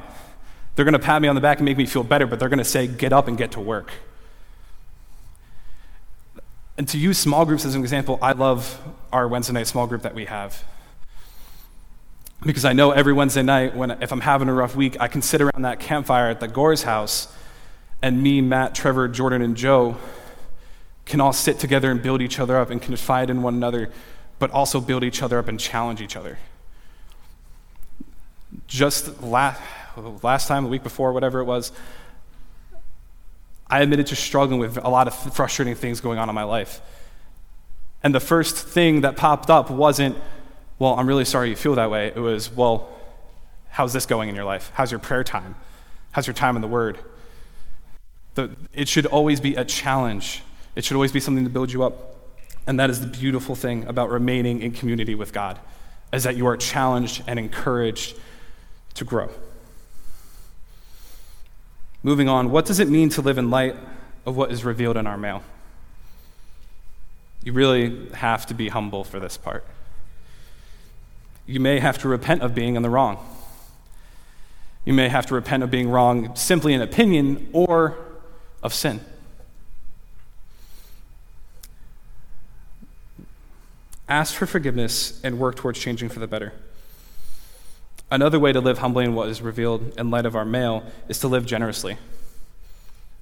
They're 0.76 0.86
going 0.86 0.94
to 0.94 1.00
pat 1.00 1.22
me 1.22 1.28
on 1.28 1.36
the 1.36 1.42
back 1.42 1.58
and 1.58 1.66
make 1.66 1.78
me 1.78 1.86
feel 1.86 2.04
better, 2.04 2.28
but 2.28 2.40
they're 2.40 2.50
going 2.50 2.60
to 2.60 2.64
say, 2.64 2.88
get 2.88 3.12
up 3.12 3.28
and 3.28 3.38
get 3.38 3.52
to 3.54 3.60
work. 3.60 3.92
And 6.78 6.88
to 6.90 6.98
use 7.00 7.18
small 7.18 7.46
groups 7.46 7.66
as 7.66 7.74
an 7.74 7.82
example, 7.82 8.20
I 8.22 8.34
love 8.34 8.80
our 9.12 9.28
Wednesday 9.28 9.54
night 9.54 9.66
small 9.66 9.88
group 9.88 10.04
that 10.04 10.14
we 10.14 10.26
have. 10.26 10.64
Because 12.46 12.66
I 12.66 12.74
know 12.74 12.92
every 12.92 13.14
Wednesday 13.14 13.42
night, 13.42 13.76
when, 13.76 13.92
if 14.02 14.12
I'm 14.12 14.22
having 14.22 14.48
a 14.48 14.54
rough 14.54 14.76
week, 14.76 14.96
I 15.00 15.08
can 15.08 15.22
sit 15.22 15.42
around 15.42 15.64
that 15.64 15.80
campfire 15.80 16.30
at 16.30 16.40
the 16.40 16.48
Gore's 16.48 16.84
house, 16.84 17.34
and 18.02 18.22
me, 18.22 18.42
Matt, 18.42 18.76
Trevor, 18.76 19.08
Jordan, 19.08 19.42
and 19.42 19.58
Joe 19.58 19.98
can 21.06 21.20
all 21.20 21.34
sit 21.34 21.58
together 21.58 21.90
and 21.90 22.02
build 22.02 22.22
each 22.22 22.40
other 22.40 22.58
up 22.58 22.70
and 22.70 22.82
confide 22.82 23.30
in 23.30 23.42
one 23.42 23.56
another, 23.56 23.90
but 24.38 24.52
also 24.52 24.80
build 24.80 25.04
each 25.04 25.24
other 25.24 25.40
up 25.40 25.48
and 25.48 25.60
challenge 25.60 26.00
each 26.00 26.16
other. 26.16 26.38
Just 28.68 29.24
last, 29.24 29.62
last 30.22 30.48
time, 30.48 30.64
the 30.64 30.70
week 30.70 30.84
before, 30.84 31.14
whatever 31.14 31.40
it 31.40 31.46
was, 31.46 31.72
I 33.70 33.82
admitted 33.82 34.08
to 34.08 34.16
struggling 34.16 34.60
with 34.60 34.78
a 34.78 34.90
lot 34.90 35.08
of 35.08 35.34
frustrating 35.34 35.76
things 35.76 36.02
going 36.02 36.20
on 36.20 36.30
in 36.30 36.36
my 36.36 36.44
life. 36.44 36.82
And 38.04 38.14
the 38.14 38.20
first 38.20 38.56
thing 38.56 39.02
that 39.02 39.18
popped 39.18 39.50
up 39.50 39.70
wasn't, 39.72 40.16
well, 40.80 40.94
I'm 40.96 41.08
really 41.08 41.26
sorry 41.26 41.50
you 41.50 41.56
feel 41.56 41.76
that 41.76 41.90
way. 41.90 42.08
It 42.08 42.20
was, 42.20 42.52
well, 42.52 42.90
how's 43.70 43.94
this 43.94 44.06
going 44.06 44.30
in 44.30 44.36
your 44.36 44.46
life? 44.46 44.72
How's 44.74 44.92
your 44.92 45.00
prayer 45.00 45.24
time? 45.24 45.56
How's 46.12 46.28
your 46.28 46.34
time 46.34 46.56
in 46.56 46.62
the 46.62 46.68
Word? 46.68 47.00
The, 48.36 48.56
it 48.74 48.88
should 48.88 49.06
always 49.08 49.40
be 49.40 49.56
a 49.56 49.66
challenge, 49.66 50.44
it 50.76 50.86
should 50.86 50.96
always 50.96 51.12
be 51.12 51.20
something 51.20 51.44
to 51.44 51.50
build 51.50 51.72
you 51.72 51.84
up. 51.84 52.16
And 52.68 52.80
that 52.80 52.90
is 52.90 53.00
the 53.00 53.08
beautiful 53.08 53.56
thing 53.56 53.86
about 53.86 54.10
remaining 54.10 54.62
in 54.62 54.72
community 54.72 55.16
with 55.16 55.32
God, 55.32 55.58
is 56.12 56.24
that 56.24 56.36
you 56.36 56.46
are 56.48 56.58
challenged 56.58 57.24
and 57.26 57.40
encouraged 57.40 58.18
to 58.96 59.06
grow. 59.06 59.30
Moving 62.04 62.30
on, 62.30 62.52
what 62.52 62.66
does 62.66 62.80
it 62.80 62.90
mean 62.90 63.10
to 63.10 63.22
live 63.22 63.38
in 63.38 63.50
light 63.50 63.76
of 64.26 64.36
what 64.36 64.52
is 64.52 64.64
revealed 64.64 64.98
in 64.98 65.08
our 65.08 65.18
mail? 65.18 65.44
You 67.44 67.54
really 67.54 68.10
have 68.14 68.46
to 68.48 68.54
be 68.54 68.70
humble 68.70 69.04
for 69.04 69.20
this 69.20 69.38
part. 69.38 69.66
You 71.48 71.60
may 71.62 71.80
have 71.80 71.98
to 72.00 72.10
repent 72.10 72.44
of 72.44 72.54
being 72.54 72.76
in 72.76 72.84
the 72.84 72.90
wrong. 72.90 73.26
You 74.86 74.94
may 74.94 75.10
have 75.10 75.26
to 75.28 75.34
repent 75.34 75.64
of 75.64 75.72
being 75.72 75.90
wrong 75.90 76.36
simply 76.36 76.74
in 76.74 76.82
opinion 76.82 77.50
or 77.54 77.98
of 78.62 78.74
sin. 78.74 79.00
Ask 84.10 84.34
for 84.34 84.46
forgiveness 84.46 85.20
and 85.24 85.40
work 85.40 85.56
towards 85.56 85.80
changing 85.80 86.10
for 86.10 86.20
the 86.20 86.28
better. 86.28 86.54
Another 88.10 88.40
way 88.40 88.54
to 88.54 88.62
live 88.62 88.78
humbly 88.78 89.04
in 89.04 89.16
what 89.16 89.28
is 89.28 89.42
revealed 89.42 89.98
in 89.98 90.10
light 90.10 90.26
of 90.26 90.36
our 90.36 90.46
mail 90.46 90.84
is 91.10 91.20
to 91.20 91.28
live 91.28 91.46
generously. 91.46 91.98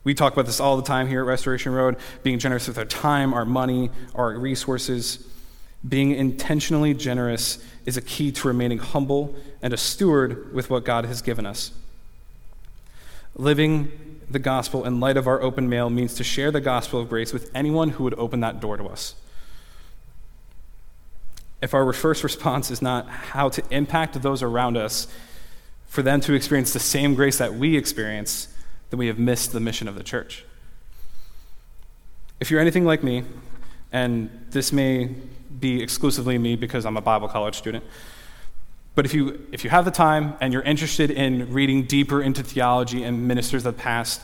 We 0.04 0.14
talk 0.14 0.34
about 0.34 0.46
this 0.46 0.60
all 0.60 0.78
the 0.78 0.84
time 0.84 1.08
here 1.08 1.22
at 1.22 1.26
Restoration 1.26 1.74
Road 1.74 1.98
being 2.22 2.38
generous 2.38 2.68
with 2.68 2.78
our 2.78 2.86
time, 2.86 3.34
our 3.34 3.46
money, 3.46 3.90
our 4.14 4.38
resources. 4.38 5.28
Being 5.88 6.12
intentionally 6.12 6.94
generous 6.94 7.64
is 7.86 7.98
a 7.98 8.02
key 8.02 8.32
to 8.32 8.48
remaining 8.48 8.80
humble 8.80 9.36
and 9.62 9.74
a 9.74 9.78
steward 9.78 10.54
with 10.54 10.70
what 10.70 10.84
God 10.84 11.06
has 11.06 11.22
given 11.22 11.46
us. 11.46 11.72
Living 13.36 14.22
the 14.30 14.40
gospel 14.40 14.86
in 14.86 15.00
light 15.00 15.18
of 15.18 15.28
our 15.28 15.42
open 15.42 15.70
mail 15.70 15.90
means 15.90 16.16
to 16.16 16.24
share 16.24 16.52
the 16.52 16.62
gospel 16.62 17.00
of 17.00 17.10
grace 17.10 17.34
with 17.34 17.52
anyone 17.54 17.90
who 17.90 18.04
would 18.04 18.16
open 18.16 18.40
that 18.40 18.60
door 18.60 18.78
to 18.78 18.86
us 18.86 19.16
if 21.66 21.74
our 21.74 21.92
first 21.94 22.24
response 22.24 22.70
is 22.70 22.82
not 22.82 23.08
how 23.10 23.50
to 23.50 23.64
impact 23.72 24.22
those 24.22 24.44
around 24.44 24.78
us 24.78 25.08
for 25.88 26.04
them 26.04 26.22
to 26.22 26.34
experience 26.34 26.74
the 26.74 26.80
same 26.80 27.16
grace 27.16 27.40
that 27.40 27.56
we 27.56 27.76
experience, 27.76 28.48
then 28.90 29.00
we 29.00 29.08
have 29.08 29.18
missed 29.18 29.52
the 29.52 29.60
mission 29.60 29.88
of 29.88 29.96
the 29.96 30.04
church. 30.04 30.46
If 32.40 32.52
you're 32.52 32.60
anything 32.60 32.86
like 32.86 33.04
me, 33.04 33.24
and 33.92 34.30
this 34.52 34.72
may 34.72 35.16
be 35.60 35.82
exclusively 35.82 36.38
me 36.38 36.56
because 36.56 36.86
I'm 36.86 36.98
a 36.98 37.02
Bible 37.02 37.28
college 37.28 37.56
student, 37.56 37.84
but 38.96 39.06
if 39.06 39.14
you, 39.14 39.46
if 39.52 39.64
you 39.64 39.70
have 39.70 39.86
the 39.86 39.92
time 39.92 40.36
and 40.40 40.54
you're 40.54 40.62
interested 40.62 41.12
in 41.12 41.54
reading 41.54 41.84
deeper 41.84 42.22
into 42.22 42.44
theology 42.44 43.04
and 43.04 43.28
ministers 43.28 43.66
of 43.66 43.76
the 43.76 43.82
past, 43.82 44.22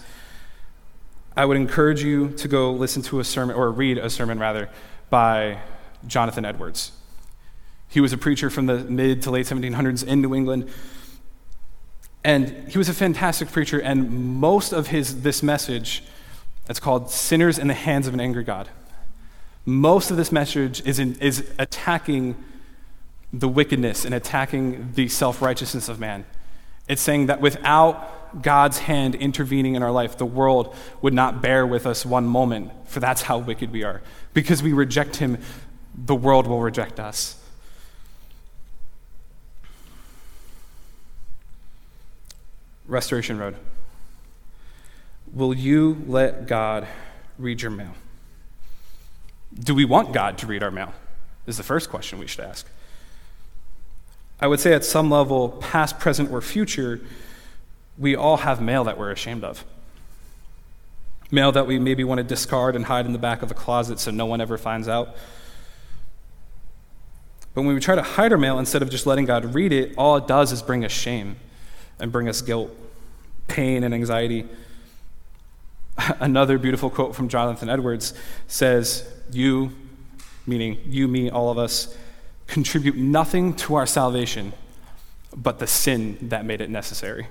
I 1.35 1.45
would 1.45 1.57
encourage 1.57 2.03
you 2.03 2.29
to 2.31 2.47
go 2.47 2.71
listen 2.71 3.01
to 3.03 3.19
a 3.19 3.23
sermon, 3.23 3.55
or 3.55 3.69
read 3.71 3.97
a 3.97 4.09
sermon 4.09 4.39
rather, 4.39 4.69
by 5.09 5.59
Jonathan 6.07 6.45
Edwards. 6.45 6.93
He 7.89 7.99
was 7.99 8.13
a 8.13 8.17
preacher 8.17 8.49
from 8.49 8.65
the 8.65 8.77
mid 8.77 9.21
to 9.23 9.31
late 9.31 9.45
1700s 9.45 10.05
in 10.05 10.21
New 10.21 10.33
England. 10.33 10.69
And 12.23 12.69
he 12.69 12.77
was 12.77 12.87
a 12.87 12.93
fantastic 12.93 13.51
preacher, 13.51 13.79
and 13.79 14.39
most 14.39 14.73
of 14.73 14.87
his, 14.87 15.21
this 15.21 15.41
message, 15.41 16.03
it's 16.69 16.79
called 16.79 17.09
Sinners 17.09 17.57
in 17.57 17.67
the 17.67 17.73
Hands 17.73 18.07
of 18.07 18.13
an 18.13 18.21
Angry 18.21 18.43
God. 18.43 18.69
Most 19.65 20.11
of 20.11 20.17
this 20.17 20.31
message 20.31 20.85
is, 20.85 20.99
in, 20.99 21.15
is 21.19 21.49
attacking 21.59 22.35
the 23.31 23.47
wickedness 23.47 24.05
and 24.05 24.13
attacking 24.13 24.93
the 24.93 25.07
self 25.07 25.41
righteousness 25.41 25.87
of 25.87 25.99
man. 25.99 26.25
It's 26.87 27.01
saying 27.01 27.27
that 27.27 27.41
without 27.41 28.41
God's 28.41 28.79
hand 28.79 29.15
intervening 29.15 29.75
in 29.75 29.83
our 29.83 29.91
life, 29.91 30.17
the 30.17 30.25
world 30.25 30.75
would 31.01 31.13
not 31.13 31.41
bear 31.41 31.65
with 31.65 31.85
us 31.85 32.05
one 32.05 32.25
moment, 32.25 32.71
for 32.87 32.99
that's 32.99 33.21
how 33.21 33.37
wicked 33.37 33.71
we 33.71 33.83
are. 33.83 34.01
Because 34.33 34.63
we 34.63 34.73
reject 34.73 35.17
Him, 35.17 35.37
the 35.95 36.15
world 36.15 36.47
will 36.47 36.61
reject 36.61 36.99
us. 36.99 37.37
Restoration 42.87 43.37
Road. 43.37 43.55
Will 45.31 45.53
you 45.53 46.03
let 46.07 46.47
God 46.47 46.87
read 47.37 47.61
your 47.61 47.71
mail? 47.71 47.93
Do 49.57 49.75
we 49.75 49.85
want 49.85 50.13
God 50.13 50.37
to 50.39 50.47
read 50.47 50.63
our 50.63 50.71
mail? 50.71 50.93
Is 51.45 51.57
the 51.57 51.63
first 51.63 51.89
question 51.89 52.19
we 52.19 52.27
should 52.27 52.45
ask. 52.45 52.67
I 54.39 54.47
would 54.47 54.59
say 54.59 54.73
at 54.73 54.83
some 54.83 55.09
level, 55.09 55.49
past, 55.49 55.99
present, 55.99 56.31
or 56.31 56.41
future, 56.41 56.99
we 57.97 58.15
all 58.15 58.37
have 58.37 58.61
mail 58.61 58.83
that 58.85 58.97
we're 58.97 59.11
ashamed 59.11 59.43
of. 59.43 59.63
Mail 61.29 61.51
that 61.51 61.67
we 61.67 61.79
maybe 61.79 62.03
want 62.03 62.17
to 62.17 62.23
discard 62.23 62.75
and 62.75 62.85
hide 62.85 63.05
in 63.05 63.13
the 63.13 63.19
back 63.19 63.41
of 63.43 63.51
a 63.51 63.53
closet 63.53 63.99
so 63.99 64.11
no 64.11 64.25
one 64.25 64.41
ever 64.41 64.57
finds 64.57 64.87
out. 64.87 65.15
But 67.53 67.63
when 67.63 67.75
we 67.75 67.81
try 67.81 67.95
to 67.95 68.01
hide 68.01 68.31
our 68.31 68.37
mail 68.37 68.57
instead 68.59 68.81
of 68.81 68.89
just 68.89 69.05
letting 69.05 69.25
God 69.25 69.53
read 69.53 69.71
it, 69.71 69.93
all 69.97 70.17
it 70.17 70.27
does 70.27 70.51
is 70.51 70.61
bring 70.61 70.83
us 70.85 70.91
shame 70.91 71.35
and 71.99 72.11
bring 72.11 72.27
us 72.27 72.41
guilt, 72.41 72.71
pain, 73.47 73.83
and 73.83 73.93
anxiety. 73.93 74.47
Another 76.19 76.57
beautiful 76.57 76.89
quote 76.89 77.15
from 77.15 77.29
Jonathan 77.29 77.69
Edwards 77.69 78.13
says, 78.47 79.07
You, 79.31 79.71
meaning 80.45 80.79
you, 80.85 81.07
me, 81.07 81.29
all 81.29 81.49
of 81.49 81.57
us, 81.57 81.95
contribute 82.47 82.95
nothing 82.95 83.55
to 83.55 83.75
our 83.75 83.85
salvation 83.85 84.53
but 85.35 85.59
the 85.59 85.67
sin 85.67 86.17
that 86.23 86.45
made 86.45 86.61
it 86.61 86.69
necessary. 86.69 87.27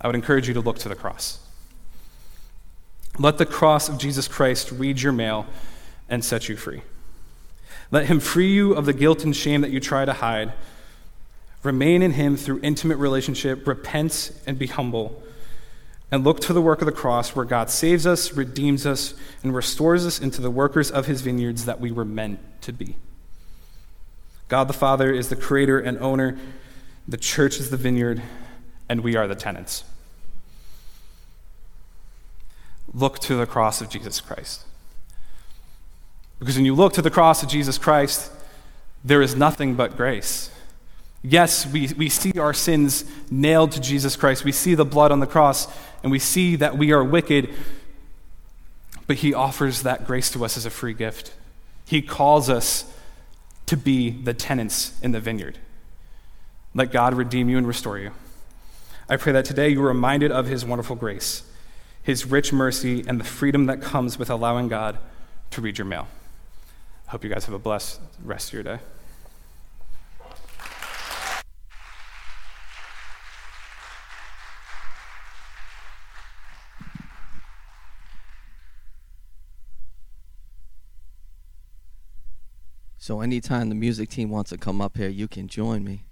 I 0.00 0.06
would 0.06 0.16
encourage 0.16 0.48
you 0.48 0.54
to 0.54 0.60
look 0.60 0.78
to 0.80 0.88
the 0.88 0.94
cross. 0.94 1.38
Let 3.18 3.38
the 3.38 3.46
cross 3.46 3.88
of 3.88 3.96
Jesus 3.96 4.28
Christ 4.28 4.70
read 4.72 5.00
your 5.00 5.12
mail 5.12 5.46
and 6.08 6.22
set 6.22 6.48
you 6.48 6.56
free. 6.56 6.82
Let 7.90 8.06
him 8.06 8.20
free 8.20 8.52
you 8.52 8.74
of 8.74 8.84
the 8.86 8.92
guilt 8.92 9.24
and 9.24 9.34
shame 9.34 9.62
that 9.62 9.70
you 9.70 9.80
try 9.80 10.04
to 10.04 10.12
hide 10.12 10.52
Remain 11.64 12.02
in 12.02 12.12
Him 12.12 12.36
through 12.36 12.60
intimate 12.62 12.98
relationship, 12.98 13.66
repent 13.66 14.30
and 14.46 14.58
be 14.58 14.66
humble, 14.66 15.22
and 16.14 16.22
look 16.22 16.38
to 16.38 16.52
the 16.52 16.62
work 16.62 16.80
of 16.80 16.86
the 16.86 16.92
cross 16.92 17.34
where 17.34 17.44
God 17.44 17.68
saves 17.68 18.06
us, 18.06 18.34
redeems 18.34 18.86
us, 18.86 19.14
and 19.42 19.52
restores 19.52 20.06
us 20.06 20.20
into 20.20 20.40
the 20.40 20.48
workers 20.48 20.88
of 20.88 21.06
His 21.06 21.22
vineyards 21.22 21.64
that 21.64 21.80
we 21.80 21.90
were 21.90 22.04
meant 22.04 22.38
to 22.62 22.72
be. 22.72 22.94
God 24.46 24.68
the 24.68 24.74
Father 24.74 25.12
is 25.12 25.28
the 25.28 25.34
creator 25.34 25.76
and 25.76 25.98
owner, 25.98 26.38
the 27.08 27.16
church 27.16 27.58
is 27.58 27.70
the 27.70 27.76
vineyard, 27.76 28.22
and 28.88 29.00
we 29.00 29.16
are 29.16 29.26
the 29.26 29.34
tenants. 29.34 29.82
Look 32.92 33.18
to 33.18 33.34
the 33.34 33.44
cross 33.44 33.80
of 33.80 33.88
Jesus 33.88 34.20
Christ. 34.20 34.66
Because 36.38 36.54
when 36.54 36.64
you 36.64 36.76
look 36.76 36.92
to 36.92 37.02
the 37.02 37.10
cross 37.10 37.42
of 37.42 37.48
Jesus 37.48 37.76
Christ, 37.76 38.30
there 39.04 39.20
is 39.20 39.34
nothing 39.34 39.74
but 39.74 39.96
grace. 39.96 40.52
Yes, 41.24 41.66
we, 41.66 41.88
we 41.96 42.10
see 42.10 42.38
our 42.38 42.52
sins 42.52 43.04
nailed 43.30 43.72
to 43.72 43.80
Jesus 43.80 44.14
Christ. 44.14 44.44
We 44.44 44.52
see 44.52 44.76
the 44.76 44.84
blood 44.84 45.10
on 45.10 45.20
the 45.20 45.26
cross, 45.26 45.66
and 46.04 46.10
we 46.10 46.18
see 46.18 46.54
that 46.56 46.76
we 46.76 46.92
are 46.92 47.02
wicked, 47.02 47.48
but 49.06 49.16
He 49.16 49.32
offers 49.32 49.82
that 49.82 50.06
grace 50.06 50.30
to 50.32 50.44
us 50.44 50.58
as 50.58 50.66
a 50.66 50.70
free 50.70 50.92
gift. 50.92 51.32
He 51.86 52.02
calls 52.02 52.50
us 52.50 52.84
to 53.66 53.76
be 53.76 54.10
the 54.10 54.34
tenants 54.34 55.00
in 55.02 55.12
the 55.12 55.20
vineyard. 55.20 55.58
Let 56.74 56.92
God 56.92 57.14
redeem 57.14 57.48
you 57.48 57.56
and 57.56 57.66
restore 57.66 57.98
you. 57.98 58.10
I 59.08 59.16
pray 59.16 59.32
that 59.32 59.46
today 59.46 59.70
you're 59.70 59.86
reminded 59.86 60.30
of 60.30 60.44
His 60.46 60.62
wonderful 60.62 60.94
grace, 60.94 61.42
His 62.02 62.26
rich 62.26 62.52
mercy, 62.52 63.02
and 63.08 63.18
the 63.18 63.24
freedom 63.24 63.64
that 63.66 63.80
comes 63.80 64.18
with 64.18 64.28
allowing 64.28 64.68
God 64.68 64.98
to 65.52 65.62
read 65.62 65.78
your 65.78 65.86
mail. 65.86 66.06
I 67.08 67.12
hope 67.12 67.24
you 67.24 67.30
guys 67.30 67.46
have 67.46 67.54
a 67.54 67.58
blessed 67.58 67.98
rest 68.22 68.48
of 68.48 68.52
your 68.54 68.62
day. 68.62 68.78
So 83.04 83.20
anytime 83.20 83.68
the 83.68 83.74
music 83.74 84.08
team 84.08 84.30
wants 84.30 84.48
to 84.48 84.56
come 84.56 84.80
up 84.80 84.96
here, 84.96 85.10
you 85.10 85.28
can 85.28 85.46
join 85.46 85.84
me. 85.84 86.06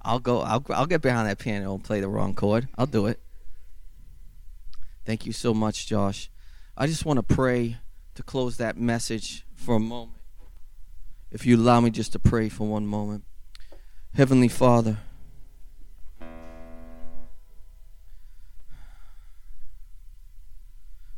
I'll 0.00 0.20
go. 0.20 0.40
I'll 0.42 0.64
I'll 0.70 0.86
get 0.86 1.02
behind 1.02 1.28
that 1.28 1.40
piano 1.40 1.74
and 1.74 1.82
play 1.82 1.98
the 1.98 2.06
wrong 2.06 2.36
chord. 2.36 2.68
I'll 2.78 2.86
do 2.86 3.06
it. 3.06 3.18
Thank 5.04 5.26
you 5.26 5.32
so 5.32 5.52
much, 5.52 5.88
Josh. 5.88 6.30
I 6.76 6.86
just 6.86 7.04
want 7.04 7.16
to 7.16 7.34
pray 7.34 7.78
to 8.14 8.22
close 8.22 8.58
that 8.58 8.76
message 8.76 9.44
for 9.56 9.74
a 9.74 9.80
moment. 9.80 10.18
If 11.32 11.44
you 11.44 11.56
allow 11.56 11.80
me 11.80 11.90
just 11.90 12.12
to 12.12 12.20
pray 12.20 12.48
for 12.48 12.68
one 12.68 12.86
moment. 12.86 13.24
Heavenly 14.14 14.46
Father, 14.46 14.98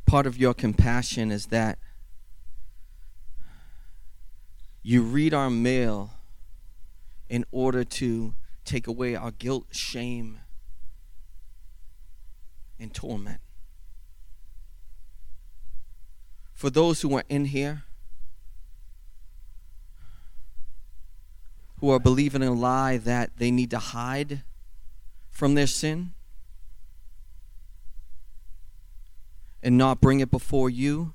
part 0.06 0.26
of 0.26 0.38
your 0.38 0.54
compassion 0.54 1.30
is 1.30 1.48
that 1.48 1.78
you 4.82 5.02
read 5.02 5.34
our 5.34 5.50
mail 5.50 6.10
in 7.28 7.44
order 7.50 7.84
to 7.84 8.34
take 8.64 8.86
away 8.86 9.14
our 9.14 9.30
guilt, 9.30 9.66
shame, 9.70 10.40
and 12.78 12.94
torment. 12.94 13.40
For 16.54 16.70
those 16.70 17.02
who 17.02 17.14
are 17.16 17.24
in 17.28 17.46
here, 17.46 17.84
who 21.80 21.90
are 21.90 22.00
believing 22.00 22.42
a 22.42 22.52
lie 22.52 22.96
that 22.98 23.30
they 23.36 23.50
need 23.50 23.70
to 23.70 23.78
hide 23.78 24.42
from 25.30 25.54
their 25.54 25.66
sin 25.66 26.12
and 29.62 29.78
not 29.78 30.00
bring 30.00 30.20
it 30.20 30.30
before 30.30 30.68
you, 30.68 31.14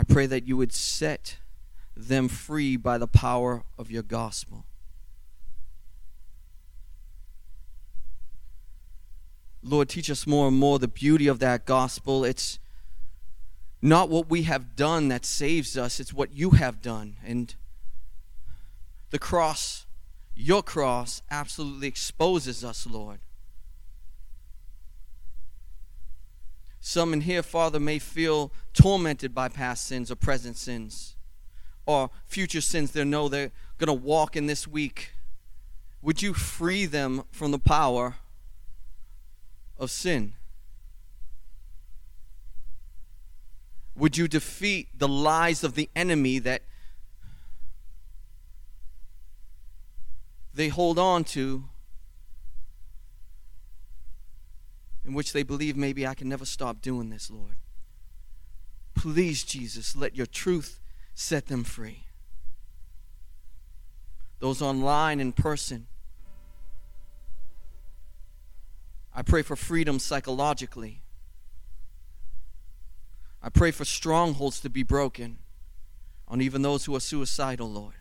I 0.00 0.02
pray 0.02 0.24
that 0.24 0.48
you 0.48 0.56
would 0.56 0.72
set 0.72 1.36
them 1.94 2.26
free 2.26 2.78
by 2.78 2.96
the 2.96 3.06
power 3.06 3.64
of 3.76 3.90
your 3.90 4.02
gospel. 4.02 4.64
Lord, 9.62 9.90
teach 9.90 10.10
us 10.10 10.26
more 10.26 10.48
and 10.48 10.56
more 10.56 10.78
the 10.78 10.88
beauty 10.88 11.26
of 11.26 11.38
that 11.40 11.66
gospel. 11.66 12.24
It's 12.24 12.58
not 13.82 14.08
what 14.08 14.30
we 14.30 14.44
have 14.44 14.74
done 14.74 15.08
that 15.08 15.26
saves 15.26 15.76
us, 15.76 16.00
it's 16.00 16.14
what 16.14 16.32
you 16.32 16.52
have 16.52 16.80
done. 16.80 17.16
And 17.22 17.54
the 19.10 19.18
cross, 19.18 19.84
your 20.34 20.62
cross, 20.62 21.20
absolutely 21.30 21.88
exposes 21.88 22.64
us, 22.64 22.86
Lord. 22.86 23.18
Some 26.80 27.12
in 27.12 27.22
here, 27.22 27.42
Father, 27.42 27.78
may 27.78 27.98
feel 27.98 28.52
tormented 28.72 29.34
by 29.34 29.48
past 29.48 29.86
sins 29.86 30.10
or 30.10 30.16
present 30.16 30.56
sins 30.56 31.16
or 31.86 32.10
future 32.26 32.60
sins 32.60 32.92
they 32.92 33.04
know 33.04 33.28
they're 33.28 33.52
going 33.78 33.88
to 33.88 33.92
walk 33.92 34.36
in 34.36 34.46
this 34.46 34.66
week. 34.66 35.12
Would 36.02 36.22
you 36.22 36.32
free 36.32 36.86
them 36.86 37.24
from 37.30 37.50
the 37.50 37.58
power 37.58 38.16
of 39.78 39.90
sin? 39.90 40.34
Would 43.96 44.16
you 44.16 44.28
defeat 44.28 44.88
the 44.96 45.08
lies 45.08 45.62
of 45.62 45.74
the 45.74 45.90
enemy 45.94 46.38
that 46.38 46.62
they 50.54 50.68
hold 50.68 50.98
on 50.98 51.24
to, 51.24 51.64
in 55.10 55.16
which 55.16 55.32
they 55.32 55.42
believe 55.42 55.76
maybe 55.76 56.06
I 56.06 56.14
can 56.14 56.28
never 56.28 56.44
stop 56.44 56.80
doing 56.80 57.10
this, 57.10 57.32
Lord? 57.32 57.56
Please, 58.94 59.42
Jesus, 59.42 59.96
let 59.96 60.14
your 60.14 60.24
truth 60.24 60.78
set 61.16 61.48
them 61.48 61.64
free. 61.64 62.04
Those 64.38 64.62
online, 64.62 65.18
in 65.18 65.32
person, 65.32 65.88
I 69.12 69.22
pray 69.22 69.42
for 69.42 69.56
freedom 69.56 69.98
psychologically. 69.98 71.02
I 73.42 73.48
pray 73.48 73.72
for 73.72 73.84
strongholds 73.84 74.60
to 74.60 74.70
be 74.70 74.84
broken 74.84 75.38
on 76.28 76.40
even 76.40 76.62
those 76.62 76.84
who 76.84 76.94
are 76.94 77.00
suicidal, 77.00 77.68
Lord. 77.68 77.94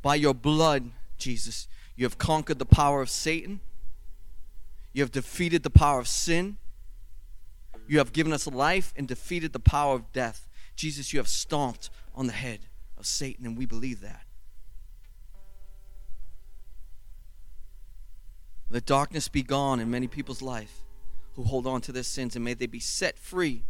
By 0.00 0.14
your 0.14 0.32
blood, 0.32 0.92
Jesus, 1.18 1.68
you 1.94 2.06
have 2.06 2.16
conquered 2.16 2.58
the 2.58 2.64
power 2.64 3.02
of 3.02 3.10
Satan. 3.10 3.60
You 4.94 5.02
have 5.02 5.12
defeated 5.12 5.64
the 5.64 5.70
power 5.70 5.98
of 5.98 6.08
sin. 6.08 6.56
You 7.86 7.98
have 7.98 8.12
given 8.12 8.32
us 8.32 8.46
life 8.46 8.94
and 8.96 9.06
defeated 9.06 9.52
the 9.52 9.60
power 9.60 9.94
of 9.96 10.10
death. 10.12 10.48
Jesus, 10.76 11.12
you 11.12 11.18
have 11.18 11.28
stomped 11.28 11.90
on 12.14 12.26
the 12.26 12.32
head 12.32 12.60
of 12.96 13.04
Satan, 13.04 13.44
and 13.44 13.58
we 13.58 13.66
believe 13.66 14.00
that. 14.00 14.22
Let 18.70 18.86
darkness 18.86 19.28
be 19.28 19.42
gone 19.42 19.80
in 19.80 19.90
many 19.90 20.06
people's 20.06 20.40
life 20.40 20.84
who 21.34 21.42
hold 21.42 21.66
on 21.66 21.80
to 21.82 21.92
their 21.92 22.02
sins, 22.02 22.36
and 22.36 22.44
may 22.44 22.54
they 22.54 22.66
be 22.66 22.80
set 22.80 23.18
free 23.18 23.64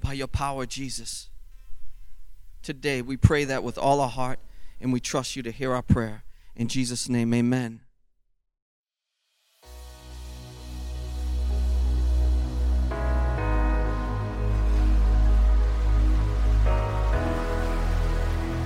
by 0.00 0.12
your 0.12 0.26
power, 0.26 0.66
Jesus. 0.66 1.30
Today, 2.62 3.02
we 3.02 3.16
pray 3.16 3.44
that 3.44 3.62
with 3.62 3.78
all 3.78 4.00
our 4.00 4.08
heart, 4.08 4.40
and 4.80 4.92
we 4.92 5.00
trust 5.00 5.36
you 5.36 5.42
to 5.44 5.52
hear 5.52 5.72
our 5.72 5.82
prayer. 5.82 6.24
In 6.56 6.66
Jesus' 6.68 7.08
name, 7.08 7.32
amen. 7.32 7.80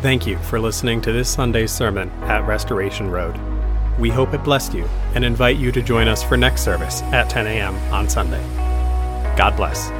Thank 0.00 0.26
you 0.26 0.38
for 0.38 0.58
listening 0.58 1.02
to 1.02 1.12
this 1.12 1.28
Sunday's 1.28 1.70
sermon 1.70 2.08
at 2.22 2.46
Restoration 2.46 3.10
Road. 3.10 3.38
We 3.98 4.08
hope 4.08 4.32
it 4.32 4.42
blessed 4.42 4.72
you 4.72 4.86
and 5.14 5.22
invite 5.22 5.58
you 5.58 5.70
to 5.72 5.82
join 5.82 6.08
us 6.08 6.22
for 6.22 6.38
next 6.38 6.64
service 6.64 7.02
at 7.12 7.28
10 7.28 7.46
a.m. 7.46 7.74
on 7.92 8.08
Sunday. 8.08 8.42
God 9.36 9.58
bless. 9.58 9.90